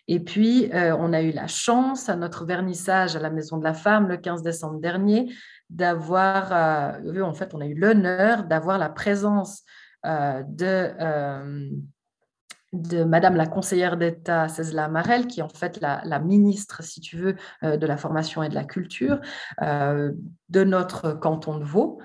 [0.09, 3.75] Et puis, on a eu la chance à notre vernissage à la Maison de la
[3.75, 5.33] Femme le 15 décembre dernier
[5.69, 6.51] d'avoir,
[7.23, 9.63] en fait, on a eu l'honneur d'avoir la présence
[10.05, 11.81] de
[12.73, 17.17] de Madame la conseillère d'État Cézla Marel, qui est en fait la, ministre, si tu
[17.17, 19.21] veux, euh, de la formation et de la culture
[19.63, 20.13] euh,
[20.49, 22.01] de notre canton de Vaud.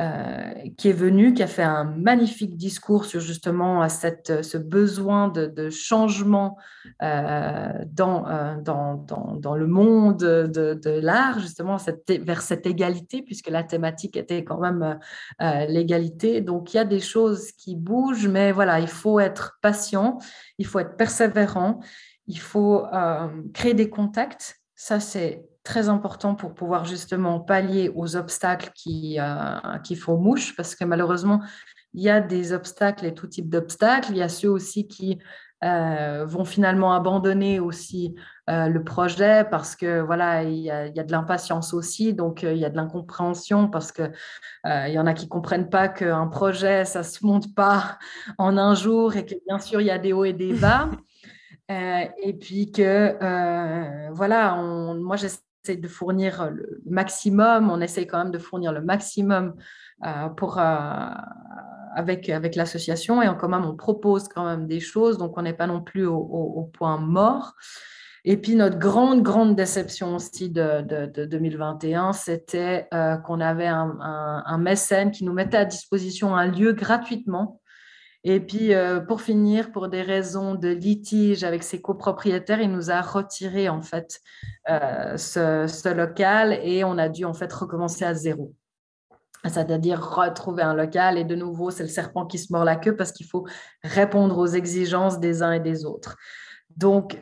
[0.00, 5.28] Euh, qui est venu, qui a fait un magnifique discours sur justement cette, ce besoin
[5.28, 6.56] de, changement
[7.02, 11.76] euh, dans, euh, dans, dans, dans, le monde de, de l'art, justement
[12.08, 14.98] vers cette égalité, puisque la thématique était quand même
[15.68, 16.40] l'égalité.
[16.40, 20.18] Donc il y a des choses qui bougent, mais voilà, il faut être patient,
[20.58, 21.80] il faut être persévérant,
[22.28, 22.86] il faut
[23.52, 24.60] créer des contacts.
[24.74, 30.56] Ça, c'est très important pour pouvoir justement pallier aux obstacles qui, euh, qui font mouche,
[30.56, 31.40] parce que malheureusement,
[31.94, 34.10] il y a des obstacles et tout type d'obstacles.
[34.10, 35.18] Il y a ceux aussi qui
[35.62, 38.16] euh, vont finalement abandonner aussi
[38.50, 42.14] euh, le projet parce que voilà, il y a, il y a de l'impatience aussi,
[42.14, 44.10] donc il y a de l'incompréhension parce que
[44.64, 47.98] il y en a qui comprennent pas qu'un projet ça se monte pas
[48.38, 50.88] en un jour et que bien sûr il y a des hauts et des bas.
[51.68, 55.38] et puis que voilà, on, moi j'essaie
[55.68, 59.54] de fournir le maximum, on essaie quand même de fournir le maximum
[60.04, 61.10] euh, euh,
[61.94, 65.66] avec, l'association et en commun, on propose quand même des choses, donc on n'est pas
[65.66, 67.54] non plus au, point mort.
[68.24, 74.58] Et puis notre grande, grande déception aussi de, de, 2021, c'était euh, qu'on avait un,
[74.58, 77.60] mécène qui nous mettait à disposition un lieu gratuitement
[78.24, 82.90] et puis, euh, pour finir, pour des raisons de litige avec ses copropriétaires, il nous
[82.90, 84.20] a retiré en fait
[84.68, 88.54] euh, ce, local et on a dû en fait recommencer à zéro.
[89.44, 92.94] C'est-à-dire retrouver un local et de nouveau, c'est le serpent qui se mord la queue
[92.94, 93.44] parce qu'il faut
[93.82, 96.16] répondre aux exigences des uns et des autres.
[96.76, 97.20] Donc,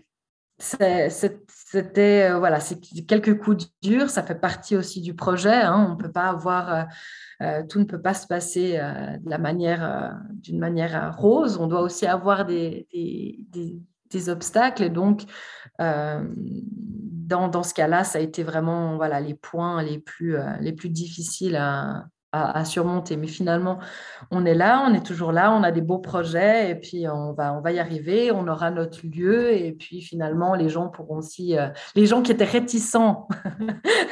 [1.71, 4.11] c'était euh, voilà, c'est quelques coups durs.
[4.11, 5.55] Ça fait partie aussi du projet.
[5.55, 5.89] Hein.
[5.93, 6.89] On peut pas avoir
[7.43, 11.59] euh, tout ne peut pas se passer euh, de la manière, d'une manière rose.
[11.59, 14.83] On doit aussi avoir des, des, obstacles.
[14.83, 15.23] Et donc,
[15.79, 20.89] dans, dans, ce cas-là, ça a été vraiment voilà, les points les plus, les plus
[20.89, 23.17] difficiles à, à, surmonter.
[23.17, 23.79] Mais finalement,
[24.31, 27.33] on est là, on est toujours là, on a des beaux projets et puis on
[27.33, 31.19] va, on va y arriver, on aura notre lieu et puis finalement, les gens pourront
[31.19, 33.29] aussi, euh, les gens qui étaient réticents,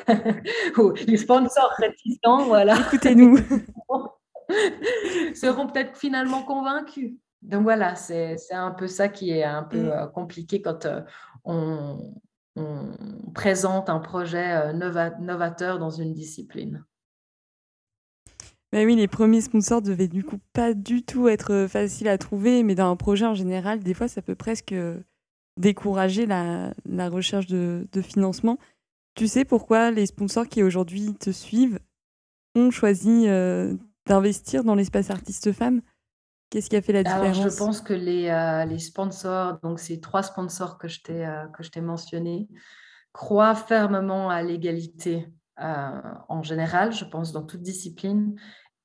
[1.07, 2.77] les sponsors réticents, voilà.
[2.81, 3.39] Écoutez-nous.
[5.35, 7.12] seront peut-être finalement convaincus.
[7.43, 9.91] Donc voilà, c'est un peu ça qui est un peu mm.
[9.91, 11.03] euh, compliqué quand euh,
[11.45, 12.14] on,
[12.57, 12.95] on,
[13.35, 16.83] présente un projet novateur dans une discipline.
[18.71, 22.62] Bah oui, les premiers sponsors devaient du coup pas du tout être faciles à trouver,
[22.62, 24.75] mais dans un projet en général, des fois, ça peut presque
[25.57, 26.73] décourager la,
[27.09, 28.59] recherche de, financement.
[29.14, 31.79] Tu sais pourquoi les sponsors qui aujourd'hui te suivent
[32.55, 33.27] ont choisi
[34.07, 35.81] d'investir dans l'espace artiste femme?
[36.51, 39.99] Qu'est-ce qui a fait la différence Alors, je pense que les, les sponsors, donc ces
[39.99, 42.49] trois sponsors que je t'ai mentionnés,
[43.12, 45.27] croient fermement à l'égalité.
[45.27, 48.37] euh, en général, je pense, dans toute discipline.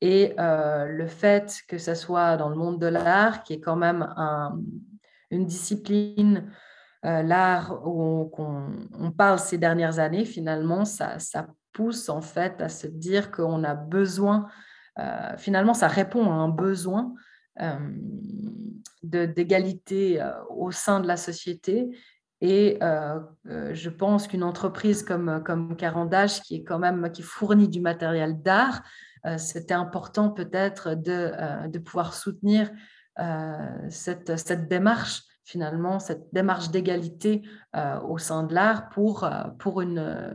[0.02, 3.78] Et euh, le fait que ce soit dans le monde de l'art, qui est quand
[3.78, 4.06] même
[5.32, 6.52] une discipline,
[7.06, 12.70] euh, l'art où on, parle ces dernières années, finalement, ça, ça, pousse en fait à
[12.70, 14.48] se dire qu'on a besoin,
[15.38, 17.16] finalement, ça répond à un besoin
[19.02, 21.90] d'égalité au sein de la société
[22.46, 27.22] et euh, euh, je pense qu'une entreprise comme, comme Carandache, qui est quand même qui
[27.22, 28.84] fournit du matériel d'art,
[29.26, 31.32] euh, c'était important peut-être de,
[31.70, 32.70] de, pouvoir soutenir
[33.88, 37.44] cette, cette, démarche finalement, cette démarche d'égalité
[38.06, 39.30] au sein de l'art pour,
[39.60, 40.34] pour une,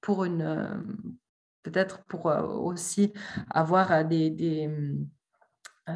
[0.00, 0.84] pour une
[1.64, 3.12] peut-être pour aussi
[3.50, 4.70] avoir des, des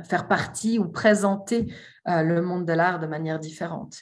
[0.05, 1.73] faire partie ou présenter
[2.07, 3.99] le monde de l'art de manière différente.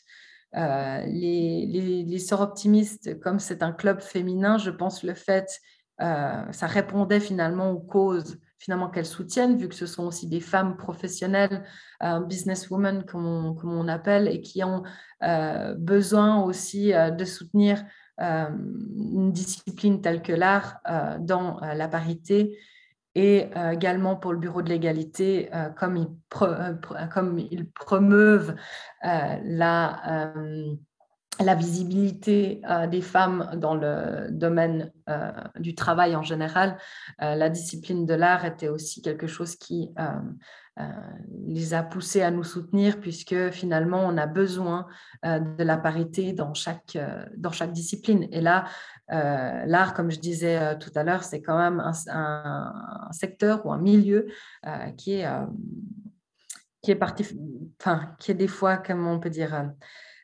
[0.57, 5.61] Euh, les, les, sœurs optimistes, comme c'est un club féminin, je pense le fait,
[6.01, 10.41] euh, ça répondait finalement aux causes finalement qu'elles soutiennent, vu que ce sont aussi des
[10.41, 11.65] femmes professionnelles,
[12.03, 13.27] euh, businesswomen comme
[13.63, 14.83] on, appelle, et qui ont
[15.77, 17.85] besoin aussi de soutenir
[18.19, 20.81] une discipline telle que l'art
[21.21, 22.57] dans la parité
[23.15, 26.09] et euh, également pour le Bureau de l'égalité, euh, comme, ils
[26.43, 26.75] euh,
[27.13, 28.57] comme ils promeuvent
[29.03, 30.33] la,
[31.41, 34.93] la visibilité des femmes dans le domaine
[35.59, 36.77] du travail en général,
[37.19, 39.91] la discipline de l'art était aussi quelque chose qui
[41.45, 44.87] les a poussés à nous soutenir puisque finalement on a besoin
[45.25, 46.97] de la parité dans chaque,
[47.37, 48.29] dans chaque discipline.
[48.31, 48.67] Et là,
[49.13, 53.73] euh, l'art, comme je disais euh, tout à l'heure, c'est quand même un, secteur ou
[53.73, 54.27] un milieu
[54.67, 55.27] euh, qui est
[56.83, 57.25] qui est parti,
[57.81, 59.71] enfin, qui est des fois, comment on peut dire,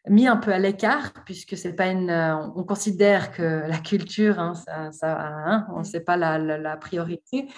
[0.09, 4.55] mis un peu à l'écart, puisque c'est pas une, on considère que la culture, hein,
[4.55, 7.49] ça, ça hein, on sait pas la, la, priorité,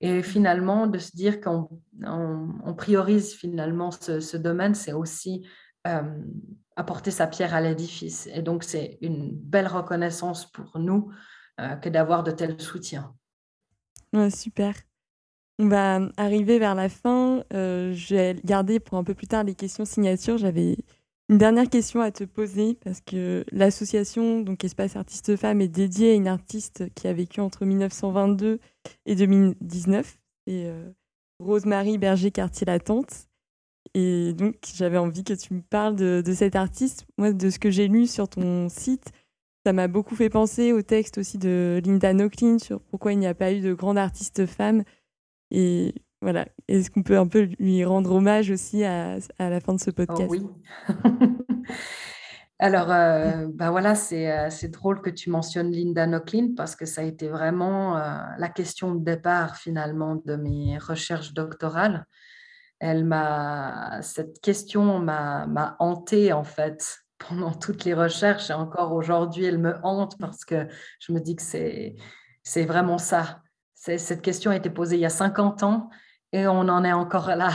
[0.00, 1.68] et finalement de se dire qu'on
[2.02, 5.46] on, priorise finalement ce, ce domaine, c'est aussi
[6.76, 8.28] apporter sa pierre à l'édifice.
[8.32, 11.10] Et donc, c'est une belle reconnaissance pour nous
[11.60, 13.14] euh, que d'avoir de tels soutiens.
[14.30, 14.74] super.
[15.58, 17.42] On va arriver vers la fin.
[17.54, 20.36] Euh, je vais garder pour un peu plus tard les questions signatures.
[20.36, 20.76] J'avais
[21.28, 26.12] une dernière question à te poser parce que l'association donc Espace Artistes Femmes est dédiée
[26.12, 28.60] à une artiste qui a vécu entre 1922
[29.06, 30.18] et 2019.
[30.46, 30.90] C'est euh,
[31.40, 33.28] Rosemary Berger-Cartier-Latente.
[33.94, 37.06] Et donc, j'avais envie que tu me parles de, de, cet artiste.
[37.18, 39.10] Moi, de ce que j'ai lu sur ton site,
[39.64, 43.26] ça m'a beaucoup fait penser au texte aussi de Linda Nochlin sur pourquoi il n'y
[43.26, 44.84] a pas eu de grande artiste femme.
[45.50, 49.74] Et voilà, est-ce qu'on peut un peu lui rendre hommage aussi à, à la fin
[49.74, 50.30] de ce oh podcast?
[50.30, 50.46] Oui.
[52.58, 57.02] Alors, euh, bah voilà, euh, c'est drôle que tu mentionnes Linda Nochlin parce que ça
[57.02, 62.06] a été vraiment euh, la question de départ finalement de mes recherches doctorales.
[62.78, 68.48] Elle m'a, cette question m'a hantée en fait pendant toutes les recherches.
[68.48, 70.66] Et encore aujourd'hui elle me hante parce que
[71.00, 71.96] je me dis que c'est
[72.42, 73.42] c'est vraiment ça.
[73.74, 75.90] Cette question a été posée il y a 50 ans
[76.36, 77.50] et on en est encore là.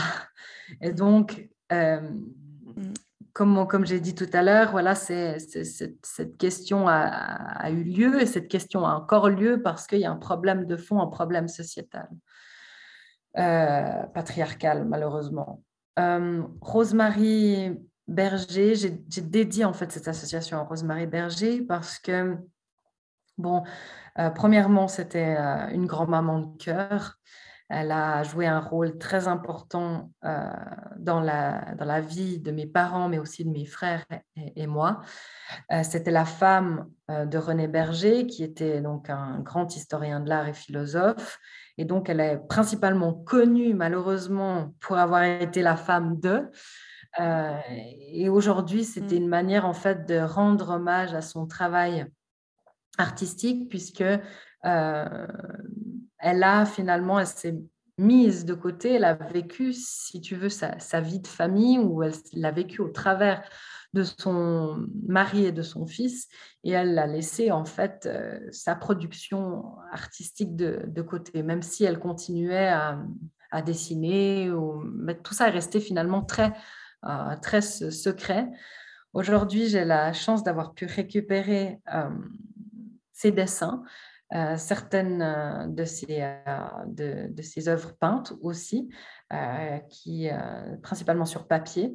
[0.82, 2.94] Et donc, euh, mm.
[3.34, 8.84] comme, j'ai dit tout à l'heure, voilà, cette question a, eu lieu et cette question
[8.86, 12.10] a encore lieu parce qu'il y a un problème de fond, un problème sociétal.
[13.38, 15.64] Euh, patriarcale, malheureusement.
[16.00, 22.36] Euh, Rosemary Berger, j'ai dédié en fait cette association à Rosemary Berger parce que,
[23.38, 23.64] bon,
[24.18, 25.38] euh, premièrement, c'était
[25.72, 27.20] une grand-maman de cœur.
[27.72, 33.08] Elle a joué un rôle très important dans, la, dans la vie de mes parents,
[33.08, 35.02] mais aussi de mes frères et, et moi.
[35.84, 40.54] C'était la femme de René Berger, qui était donc un grand historien de l'art et
[40.54, 41.40] philosophe,
[41.78, 46.50] et donc, elle est principalement connue, malheureusement, pour avoir été la femme d'eux.
[47.20, 47.58] Euh,
[48.12, 49.24] et aujourd'hui, c'était mm.
[49.24, 52.06] une manière, en fait, de rendre hommage à son travail
[52.98, 54.04] artistique, puisque
[54.66, 55.28] euh,
[56.22, 57.58] elle a finalement, elle s'est
[57.98, 62.14] mise de côté, elle a vécu, si tu veux, sa, vie de famille, ou elle
[62.34, 63.44] l'a vécu au travers
[63.94, 66.28] de son mari et de son fils,
[66.64, 68.10] et elle a laissé en fait
[68.52, 74.50] sa production artistique de, côté, même si elle continuait à, dessiner.
[74.50, 74.82] Ou...
[74.96, 76.54] Mais tout ça est resté finalement très,
[77.42, 78.48] très secret.
[79.14, 81.82] Aujourd'hui, j'ai la chance d'avoir pu récupérer
[83.12, 83.84] ses dessins,
[84.34, 88.90] euh, certaines euh, de ses, euh, œuvres peintes aussi,
[89.90, 90.30] qui,
[90.82, 91.94] principalement sur papier.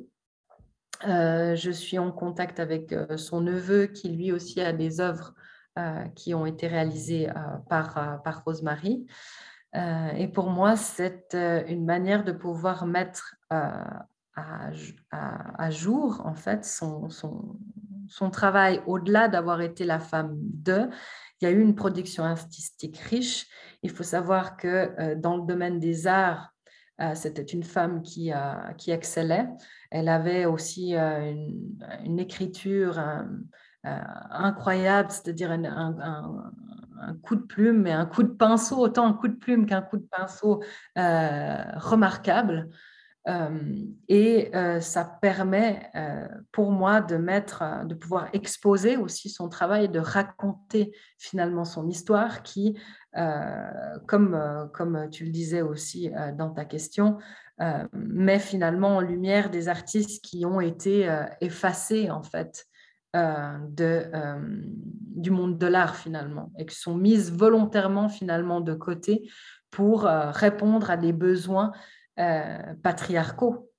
[1.03, 5.35] je suis en contact avec son neveu qui lui aussi a des œuvres
[6.15, 7.29] qui ont été réalisées
[7.69, 9.07] par, par Rosemary.
[9.75, 14.01] et pour moi, c'est une manière de pouvoir mettre à,
[15.69, 17.59] jour en fait son, son,
[18.09, 20.89] son travail au-delà d'avoir été la femme de
[21.41, 23.47] il y a eu une production artistique riche.
[23.83, 24.67] Il faut savoir que
[25.01, 26.53] euh, dans le domaine des arts,
[27.01, 28.33] euh, c'était une femme qui,
[28.79, 29.47] qui excellait.
[29.91, 31.35] Elle avait aussi euh,
[32.05, 32.99] une, écriture
[33.85, 36.51] incroyable, c'est-à-dire un,
[37.23, 39.99] coup de plume, mais un coup de pinceau, autant un coup de plume qu'un coup
[39.99, 40.63] de pinceau
[40.97, 42.71] remarquable.
[43.29, 43.75] Euh,
[44.09, 49.89] et euh, ça permet euh, pour moi de mettre, de pouvoir exposer aussi son travail,
[49.89, 52.79] de raconter finalement son histoire qui,
[54.07, 57.17] comme, comme tu le disais aussi dans ta question,
[57.95, 61.09] met finalement en lumière des artistes qui ont été
[61.41, 62.67] effacés en fait
[63.15, 64.05] de,
[65.17, 69.31] du monde de l'art finalement et qui sont mises volontairement finalement de côté
[69.71, 71.73] pour répondre à des besoins
[72.19, 73.71] euh, patriarcaux.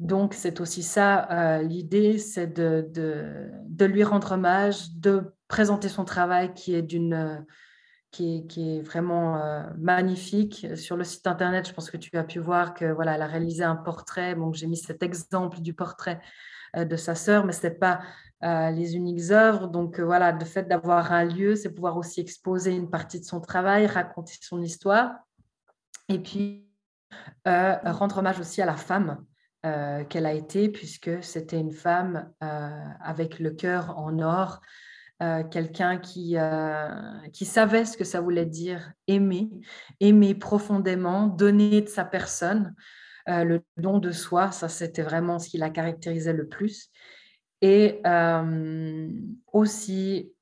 [0.00, 6.04] Donc, c'est aussi ça, euh, l'idée, c'est de, de, lui rendre hommage, de présenter son
[6.04, 7.44] travail qui est d'une...
[8.10, 10.66] Qui est, vraiment euh, magnifique.
[10.76, 13.26] Sur le site internet, je pense que tu as pu voir que voilà, elle a
[13.26, 14.34] réalisé un portrait.
[14.34, 16.18] Donc j'ai mis cet exemple du portrait
[16.74, 18.00] de sa sœur, mais ce n'est pas
[18.40, 19.68] les uniques œuvres.
[19.68, 23.42] Donc voilà, le fait d'avoir un lieu, c'est pouvoir aussi exposer une partie de son
[23.42, 25.12] travail, raconter son histoire.
[26.08, 26.67] Et puis
[27.46, 29.24] euh, rendre hommage aussi à la femme
[29.66, 32.70] euh, qu'elle a été, puisque c'était une femme euh,
[33.02, 34.60] avec le cœur en or,
[35.50, 36.36] quelqu'un qui,
[37.32, 39.50] qui savait ce que ça voulait dire aimer,
[39.98, 42.72] aimer profondément, donner de sa personne,
[43.26, 46.92] le don de soi, ça c'était vraiment ce qui la caractérisait le plus.
[47.62, 48.00] Et
[49.52, 50.32] aussi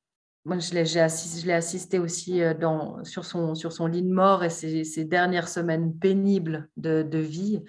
[0.46, 4.44] moi, je l'ai assisté, assisté, aussi euh, dans, sur, son, sur son lit de mort
[4.44, 7.64] et ses, dernières semaines pénibles de, vie.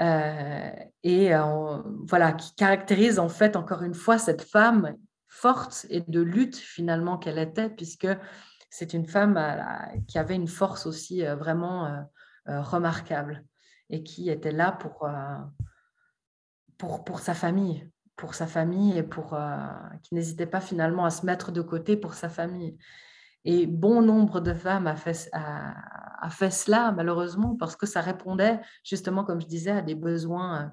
[0.00, 0.70] Euh,
[1.02, 4.96] et euh, voilà, qui caractérise en fait encore une fois cette femme
[5.28, 8.08] forte et de lutte finalement qu'elle était, puisque
[8.70, 9.38] c'est une femme
[10.06, 12.06] qui avait une force aussi vraiment
[12.46, 13.44] remarquable
[13.90, 15.08] et qui était là pour,
[16.78, 17.86] pour, pour sa famille
[18.18, 19.56] pour sa famille et pour euh,
[20.02, 22.76] qui n'hésitait pas finalement à se mettre de côté pour sa famille.
[23.44, 28.60] Et bon nombre de femmes a fait, a, fait cela, malheureusement, parce que ça répondait,
[28.84, 30.68] justement, comme je disais, à des besoins euh,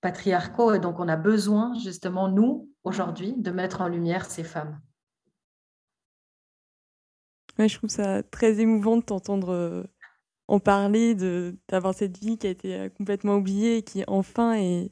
[0.00, 0.72] patriarcaux.
[0.72, 4.80] Et donc, on a besoin, justement, nous, aujourd'hui, de mettre en lumière ces femmes.
[7.58, 9.84] Ouais, je trouve ça très émouvant de t'entendre euh,
[10.48, 11.14] en parler,
[11.68, 14.90] d'avoir cette vie qui a été complètement oubliée et qui, enfin, est,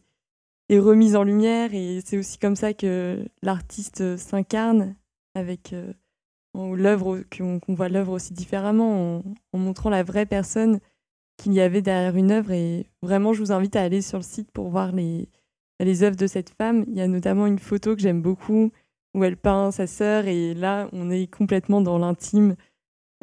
[0.72, 4.94] est remise en lumière et c'est aussi comme ça que l'artiste s'incarne
[5.34, 5.92] avec euh,
[6.54, 9.22] l'œuvre qu'on voit l'œuvre aussi différemment
[9.52, 10.80] en, montrant la vraie personne
[11.36, 12.52] qu'il y avait derrière une œuvre.
[12.52, 15.28] Et vraiment je vous invite à aller sur le site pour voir les
[15.80, 16.84] les œuvres de cette femme.
[16.86, 18.70] Il y a notamment une photo que j'aime beaucoup
[19.14, 22.54] où elle peint sa sœur et là on est complètement dans l'intime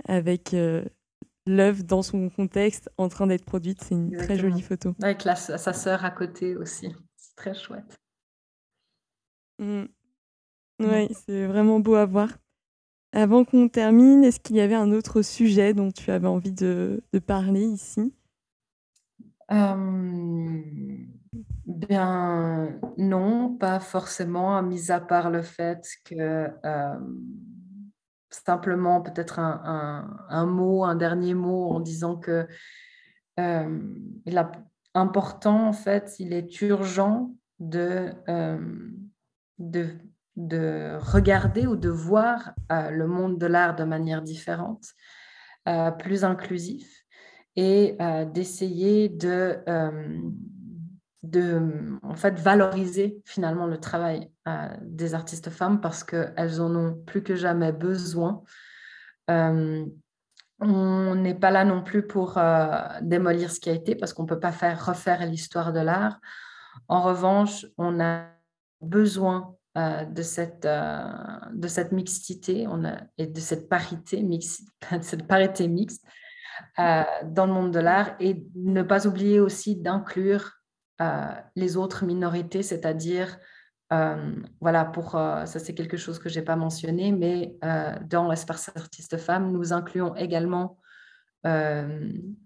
[0.05, 0.83] avec euh,
[1.45, 3.81] l'œuvre dans son contexte en train d'être produite.
[3.81, 4.93] C'est une très jolie photo.
[5.01, 6.93] Avec sa sœur à côté aussi
[7.39, 7.97] très chouette.
[9.59, 9.85] Mmh.
[10.81, 12.29] Oui, c'est vraiment beau à voir.
[13.13, 17.01] Avant qu'on termine, est-ce qu'il y avait un autre sujet dont tu avais envie de,
[17.25, 18.13] parler ici?
[21.65, 26.49] Bien, non, pas forcément, mis à part le fait que
[28.29, 32.47] simplement peut-être un, mot, un dernier mot en disant que
[33.37, 34.51] il a
[34.93, 38.91] important, en fait, il est urgent de, euh,
[39.57, 39.89] de,
[40.35, 44.85] de, regarder ou de voir euh, le monde de l'art de manière différente,
[45.67, 47.03] euh, plus inclusif,
[47.55, 47.97] et
[48.33, 49.57] d'essayer de,
[51.23, 54.31] de en fait, valoriser finalement le travail
[54.81, 58.43] des artistes femmes parce qu'elles en ont plus que jamais besoin.
[60.59, 62.69] On n'est pas là non plus pour euh,
[63.01, 66.19] démolir ce qui a été parce qu'on ne peut pas faire refaire l'histoire de l'art.
[66.87, 68.25] En revanche, on a
[68.81, 72.67] besoin de, cette, de cette mixité
[73.17, 74.63] et de cette parité, mix,
[75.01, 76.03] cette parité mixte
[76.77, 80.59] dans le monde de l'art et ne pas oublier aussi d'inclure
[81.55, 83.37] les autres minorités, c'est-à-dire
[83.91, 88.29] euh, voilà, pour euh, ça c'est quelque chose que j'ai pas mentionné, mais euh, dans
[88.29, 90.77] l'espace artiste femme, nous incluons également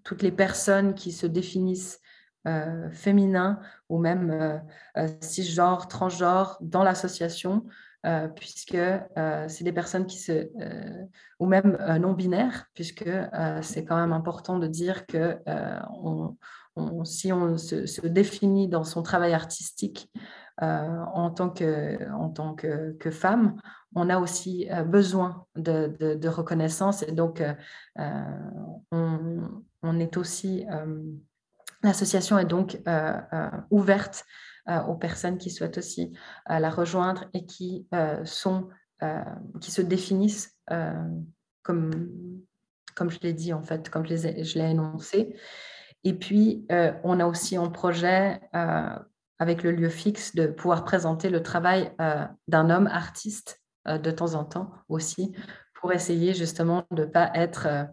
[0.04, 2.00] toutes les personnes qui se définissent
[2.92, 3.60] féminins
[3.90, 4.62] ou même
[5.20, 7.66] cisgenres, transgenres dans l'association,
[8.36, 8.78] puisque
[9.48, 10.48] c'est des personnes qui se
[11.40, 13.10] ou même non binaires, puisque
[13.64, 15.40] c'est quand même important de dire que
[17.04, 20.12] si on se, définit dans son travail artistique
[20.62, 23.56] en tant que, en tant que, femme,
[23.96, 27.54] on a aussi euh, besoin de, reconnaissance et donc euh,
[28.92, 30.66] on, est aussi,
[31.82, 32.80] l'association est donc
[33.70, 34.26] ouverte
[34.88, 36.14] aux personnes qui souhaitent aussi
[36.48, 37.88] la rejoindre et qui
[38.24, 38.70] sont,
[39.60, 40.58] qui se définissent
[41.64, 41.92] comme,
[42.96, 45.36] comme je l'ai dit en fait, comme je l'ai énoncé.
[46.06, 46.66] Et puis,
[47.04, 48.40] on a aussi un projet
[49.40, 54.12] avec le lieu fixe, de pouvoir présenter le travail euh, d'un homme artiste euh, de
[54.12, 55.36] temps en temps aussi,
[55.76, 57.84] pour essayer justement de ne pas être, euh,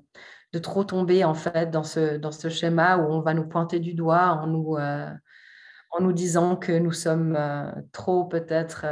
[0.53, 3.81] de trop tomber en fait dans ce, dans ce schéma où on va nous pointer
[3.81, 7.39] du doigt en nous, en nous disant que nous sommes
[7.93, 8.85] trop peut-être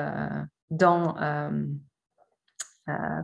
[0.70, 1.16] dans,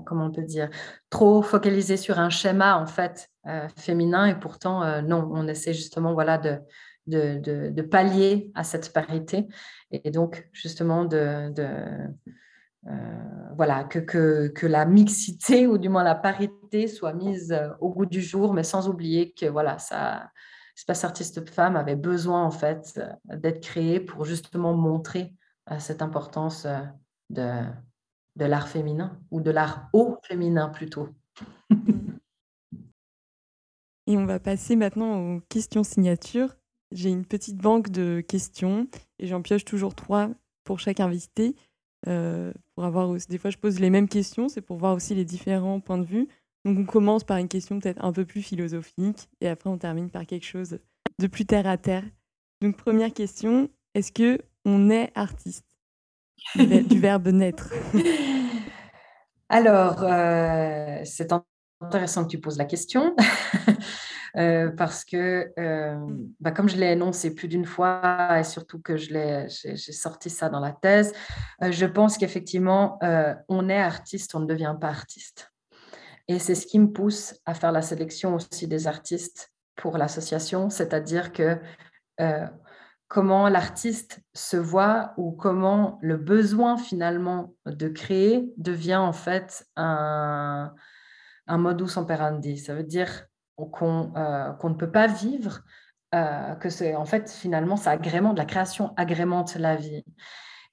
[0.04, 0.68] comment on peut dire,
[1.10, 3.30] trop focalisés sur un schéma en fait
[3.76, 6.58] féminin et pourtant non, on essaie justement voilà de
[7.06, 9.48] de, pallier à cette parité
[9.90, 11.52] et donc justement de,
[12.86, 12.92] euh,
[13.56, 13.98] voilà, que,
[14.48, 18.52] que, la mixité ou du moins la parité soit mise euh, au goût du jour,
[18.52, 20.30] mais sans oublier que voilà, ça,
[20.76, 25.34] Espace Artiste Femme avait besoin en fait d'être créé pour justement montrer
[25.70, 26.66] euh, cette importance
[27.30, 27.62] de,
[28.36, 31.08] de l'art féminin ou de l'art haut féminin plutôt.
[34.06, 36.54] Et on va passer maintenant aux questions signatures.
[36.92, 38.86] J'ai une petite banque de questions
[39.18, 40.30] et j'en pioche toujours trois
[40.64, 41.56] pour chaque invité.
[42.06, 45.14] Euh, pour avoir aussi, des fois, je pose les mêmes questions, c'est pour voir aussi
[45.14, 46.28] les différents points de vue.
[46.64, 50.10] Donc, on commence par une question peut-être un peu plus philosophique et après, on termine
[50.10, 50.78] par quelque chose
[51.18, 52.04] de plus terre à terre.
[52.60, 55.66] Donc, première question est-ce que on est artiste?
[56.56, 57.72] Du verbe naître
[59.48, 61.32] Alors, euh, c'est
[61.80, 63.14] intéressant que tu poses la question.
[64.36, 65.96] Euh, parce que, euh,
[66.40, 70.58] bah, comme je l'ai énoncé plus d'une fois et surtout que j'ai, sorti ça dans
[70.58, 71.12] la thèse,
[71.62, 72.98] euh, je pense qu'effectivement,
[73.48, 75.52] on est artiste, on ne devient pas artiste.
[76.26, 80.70] Et c'est ce qui me pousse à faire la sélection aussi des artistes pour l'association,
[80.70, 81.58] c'est-à-dire que
[83.08, 90.72] comment l'artiste se voit ou comment le besoin finalement de créer devient en fait un,
[91.46, 92.56] un modus operandi.
[92.56, 93.26] Ça veut dire
[93.60, 95.60] euh, qu'on ne peut pas vivre,
[96.14, 100.04] euh, que c'est en fait finalement ça agrémente, la création agrémente la vie.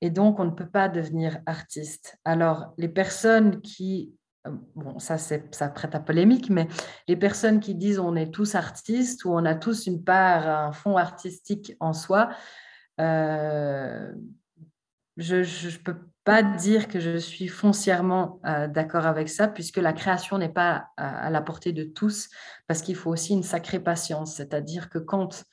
[0.01, 2.17] Et donc on ne peut pas devenir artiste.
[2.25, 4.15] Alors les personnes qui,
[4.47, 6.67] euh, bon ça c'est ça prête à polémique, mais
[7.07, 10.71] les personnes qui disent on est tous artistes ou on a tous une part, un
[10.71, 12.29] fond artistique en soi,
[12.97, 14.15] je
[15.17, 20.37] ne peux pas dire que je suis foncièrement euh, d'accord avec ça, puisque la création
[20.37, 22.29] n'est pas à, la portée de tous,
[22.67, 24.35] parce qu'il faut aussi une sacrée patience.
[24.35, 25.43] C'est-à-dire que quand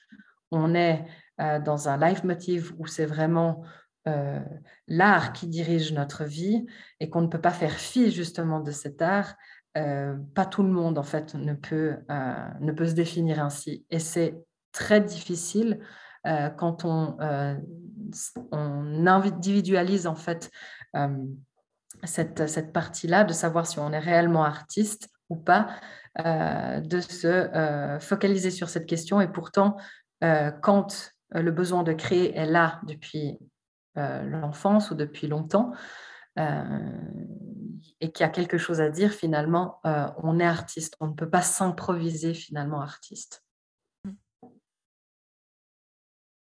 [0.50, 1.06] on est
[1.40, 3.62] euh, dans un life motive où c'est vraiment
[4.06, 4.40] euh,
[4.86, 6.66] l'art qui dirige notre vie
[7.00, 9.34] et qu'on ne peut pas faire fi justement de cet art,
[10.34, 13.86] pas tout le monde en fait ne peut, ne peut se définir ainsi.
[13.90, 14.34] Et c'est
[14.72, 15.78] très difficile
[16.26, 17.56] euh, quand on, euh,
[18.52, 20.50] on, individualise en fait
[20.96, 21.16] euh,
[22.04, 25.68] cette, cette partie-là, de savoir si on est réellement artiste ou pas,
[26.16, 29.20] de se focaliser sur cette question.
[29.20, 29.76] Et pourtant,
[30.20, 33.38] quand le besoin de créer est là depuis
[33.94, 35.72] l'enfance ou depuis longtemps,
[36.36, 40.96] et qu'il y a quelque chose à dire, finalement, on est artiste.
[40.98, 43.44] On ne peut pas s'improviser finalement artiste.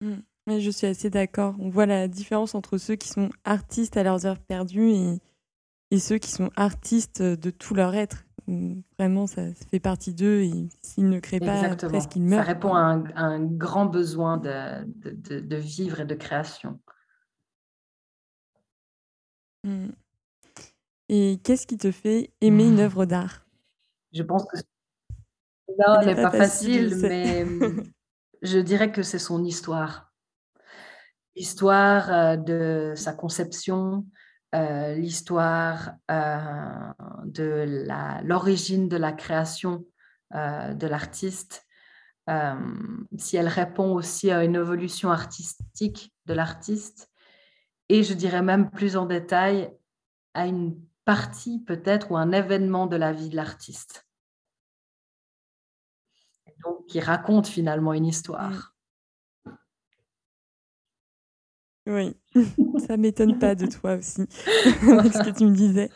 [0.01, 0.59] Mmh.
[0.59, 1.55] je suis assez d'accord.
[1.59, 5.21] On voit la différence entre ceux qui sont artistes à leurs heures perdues et,
[5.91, 8.25] et ceux qui sont artistes de tout leur être.
[8.97, 12.45] Vraiment, ça, fait partie d'eux et s'ils ne créent pas, presque ils meurent?
[12.45, 16.79] Ça répond à un, grand besoin de, de, de, vivre et de création.
[19.65, 19.89] Mmh.
[21.09, 23.45] Et qu'est-ce qui te fait aimer une œuvre d'art?
[24.13, 24.57] Je pense que
[25.77, 27.45] non, n'est pas, facile, mais
[28.41, 30.11] je dirais que c'est son histoire.
[31.35, 34.05] l'histoire de sa conception,
[34.53, 35.93] l'histoire
[37.25, 37.65] de
[38.23, 39.85] l'origine de la création
[40.33, 41.65] de l'artiste,
[43.17, 47.09] si elle répond aussi à une évolution artistique de l'artiste,
[47.89, 49.71] et je dirais même plus en détail
[50.33, 54.06] à une partie peut-être ou un événement de la vie de l'artiste.
[56.63, 58.75] Donc, qui raconte finalement une histoire.
[61.87, 62.17] Oui,
[62.87, 64.21] ça m'étonne pas de toi aussi,
[64.91, 65.89] avec ce que tu me disais.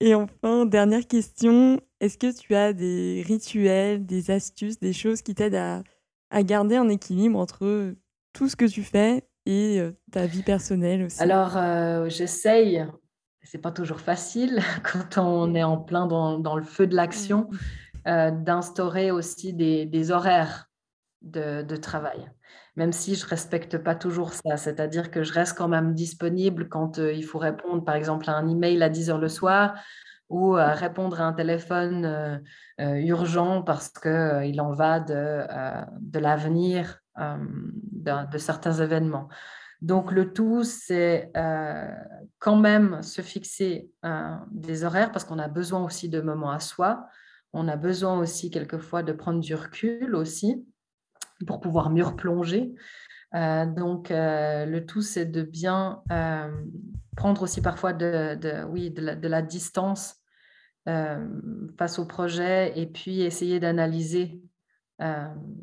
[0.00, 5.34] Et enfin, dernière question, est-ce que tu as des rituels, des astuces, des choses qui
[5.34, 5.82] t'aident à,
[6.30, 7.94] à garder un équilibre entre
[8.32, 9.80] tout ce que tu fais et
[10.12, 11.20] ta vie personnelle aussi?
[11.20, 12.86] Alors, euh, j'essaye,
[13.48, 17.48] c'est pas toujours facile quand on est en plein dans, dans le feu de l'action,
[17.50, 18.08] mmh.
[18.08, 20.66] euh, d'instaurer aussi des, des horaires
[21.22, 22.30] de, de, travail.
[22.76, 26.98] Même si je respecte pas toujours ça, c'est-à-dire que je reste quand même disponible quand
[26.98, 29.74] il faut répondre, par exemple, à un email à 10 heures le soir
[30.28, 32.40] ou à répondre à un téléphone
[32.78, 35.42] urgent parce qu'il en va de,
[36.00, 39.28] de l'avenir de, certains événements.
[39.80, 41.30] Donc le tout, c'est
[42.38, 43.90] quand même se fixer
[44.50, 47.06] des horaires parce qu'on a besoin aussi de moments à soi.
[47.52, 50.66] On a besoin aussi quelquefois de prendre du recul aussi
[51.46, 52.74] pour pouvoir mieux replonger.
[53.32, 56.02] donc, le tout, c'est de bien
[57.16, 60.16] prendre aussi parfois de, oui, de, la, distance
[60.86, 64.42] face au projet et puis essayer d'analyser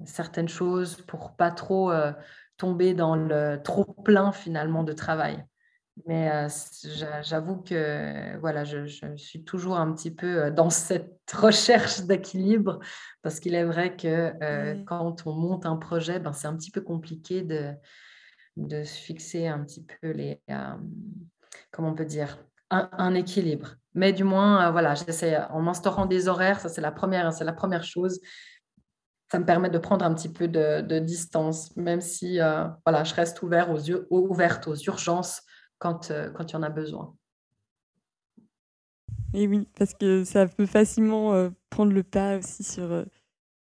[0.05, 1.91] certaines choses pour pas trop
[2.57, 5.43] tomber dans le trop plein finalement de travail.
[6.05, 6.29] Mais
[7.21, 12.79] j'avoue que voilà, je, suis toujours un petit peu dans cette recherche d'équilibre
[13.21, 14.83] parce qu'il est vrai que mmh.
[14.83, 17.71] quand on monte un projet, ben, c'est un petit peu compliqué de,
[18.57, 20.41] de se fixer un petit peu les,
[21.71, 22.37] comment on peut dire,
[22.69, 23.75] un, équilibre.
[23.93, 27.53] Mais du moins, voilà, j'essaie en m'instaurant des horaires, ça c'est la première, c'est la
[27.53, 28.19] première chose
[29.31, 33.13] ça me permet de prendre un petit peu de, distance, même si euh, voilà, je
[33.13, 35.41] reste ouvert aux yeux, ouverte aux urgences
[35.79, 37.15] quand, euh, quand il y en a besoin.
[39.33, 43.05] Et oui, parce que ça peut facilement euh, prendre le pas aussi sur...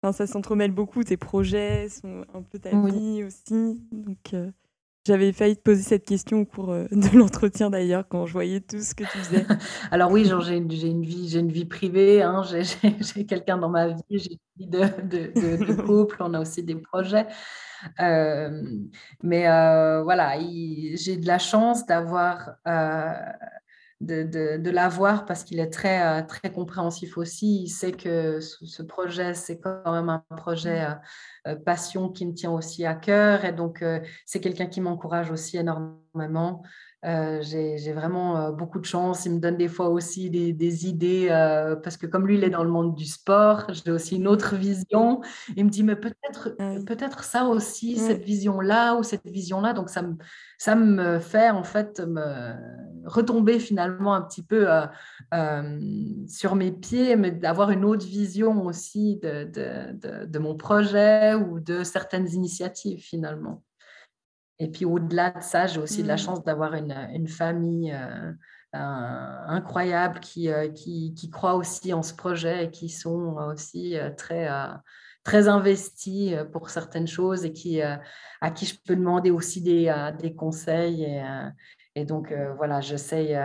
[0.02, 3.80] Enfin, ça s'entremêle beaucoup, tes projets sont un peu ta vie aussi.
[3.92, 4.34] Donc,
[5.06, 8.60] j'avais failli te poser cette question au cours euh, de l'entretien d'ailleurs, quand je voyais
[8.60, 9.46] tout ce que tu faisais.
[9.90, 14.02] Alors oui, j'ai une, vie, j'ai une vie privée, hein, j'ai quelqu'un dans ma vie,
[14.10, 17.26] j'ai une vie de, couple, on a aussi des projets.
[18.00, 18.62] Euh,
[19.22, 22.56] mais euh, voilà, j'ai de la chance d'avoir
[24.02, 27.62] de, de, de l'avoir parce qu'il est très, euh, très compréhensif aussi.
[27.62, 31.00] Il sait que ce, projet, c'est quand même un projet mmh.
[31.46, 33.44] euh, euh, passion qui me tient aussi à cœur.
[33.44, 33.84] Et donc,
[34.26, 36.62] c'est quelqu'un qui m'encourage aussi énormément.
[37.04, 39.26] Euh, j'ai vraiment euh, beaucoup de chance.
[39.26, 42.50] Il me donne des fois aussi des, idées euh, parce que comme lui, il est
[42.50, 45.20] dans le monde du sport, j'ai aussi une autre vision.
[45.56, 49.72] Il me dit, mais peut-être ah peut-être ça aussi, cette vision-là ou cette vision-là.
[49.72, 50.14] Donc, ça me,
[50.58, 52.54] ça me fait en fait me
[53.04, 54.68] retomber finalement un petit peu
[56.28, 61.58] sur mes pieds, mais d'avoir une autre vision aussi de, de, de mon projet ou
[61.58, 63.62] de certaines initiatives finalement.
[64.58, 66.18] Et puis au-delà de ça, j'ai aussi de la mmh.
[66.18, 67.92] chance d'avoir une, une, famille
[68.74, 68.78] euh,
[69.48, 74.08] incroyable qui, euh, qui, qui, croit aussi en ce projet et qui sont aussi euh,
[74.16, 74.48] très,
[75.24, 80.34] très investis pour certaines choses et qui, à qui je peux demander aussi des, des
[80.34, 81.04] conseils.
[81.04, 81.22] Et,
[81.94, 83.38] et donc voilà, j'essaye,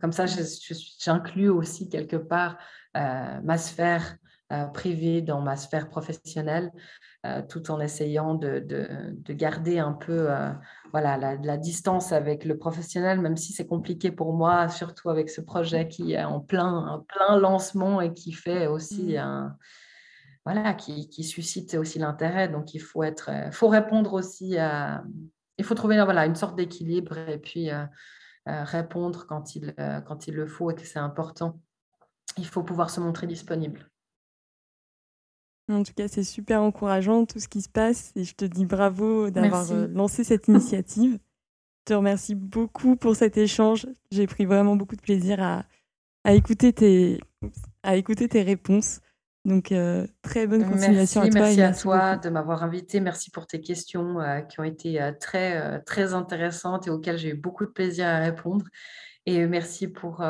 [0.00, 2.58] comme ça, j'inclus aussi quelque part
[2.94, 4.16] ma sphère
[4.74, 6.72] privée dans ma sphère professionnelle.
[7.24, 10.50] Euh, tout en essayant de, de, garder un peu euh,
[10.90, 15.40] voilà, la, distance avec le professionnel, même si c'est compliqué pour moi, surtout avec ce
[15.40, 19.18] projet qui est en plein, plein lancement et qui fait aussi mmh.
[19.18, 19.56] un,
[20.44, 22.48] voilà, qui, qui, suscite aussi l'intérêt.
[22.48, 25.04] Donc, il faut, être, euh, faut répondre aussi à.
[25.58, 27.70] Il faut trouver voilà, une sorte d'équilibre et puis
[28.46, 29.72] répondre quand il,
[30.08, 31.60] quand il le faut et que c'est important.
[32.36, 33.91] Il faut pouvoir se montrer disponible.
[35.72, 38.66] En tout cas, c'est super encourageant tout ce qui se passe et je te dis
[38.66, 41.12] bravo d'avoir euh, lancé cette initiative.
[41.12, 43.86] je te remercie beaucoup pour cet échange.
[44.10, 45.64] J'ai pris vraiment beaucoup de plaisir à,
[46.24, 47.20] à, écouter, tes,
[47.82, 49.00] à écouter tes réponses.
[49.44, 51.40] Donc, euh, très bonne continuation à toi.
[51.40, 53.00] Merci à toi de m'avoir invité.
[53.00, 57.34] Merci pour tes questions euh, qui ont été très, très intéressantes et auxquelles j'ai eu
[57.36, 58.64] beaucoup de plaisir à répondre.
[59.24, 60.24] Et merci pour,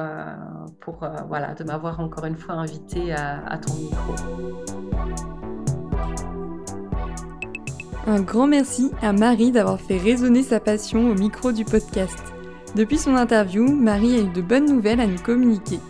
[0.81, 4.15] pour voilà, de m'avoir encore une fois invité à, à ton micro.
[8.07, 12.19] Un grand merci à Marie d'avoir fait résonner sa passion au micro du podcast.
[12.75, 15.81] Depuis son interview, Marie a eu de bonnes nouvelles à nous communiquer.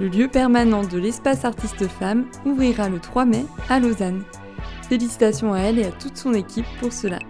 [0.00, 4.24] Le lieu permanent de l'espace artiste femme ouvrira le 3 mai à Lausanne.
[4.88, 7.20] Félicitations à elle et à toute son équipe pour cela.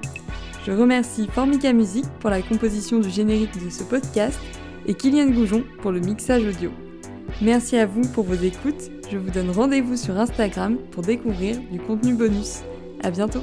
[0.65, 4.39] Je remercie Formica Music pour la composition du générique de ce podcast
[4.89, 6.71] et Kylian Goujon pour le mixage audio.
[7.41, 8.91] Merci à vous pour vos écoutes.
[9.13, 12.63] Je vous donne rendez-vous sur Instagram pour découvrir du contenu bonus.
[13.05, 13.43] À bientôt!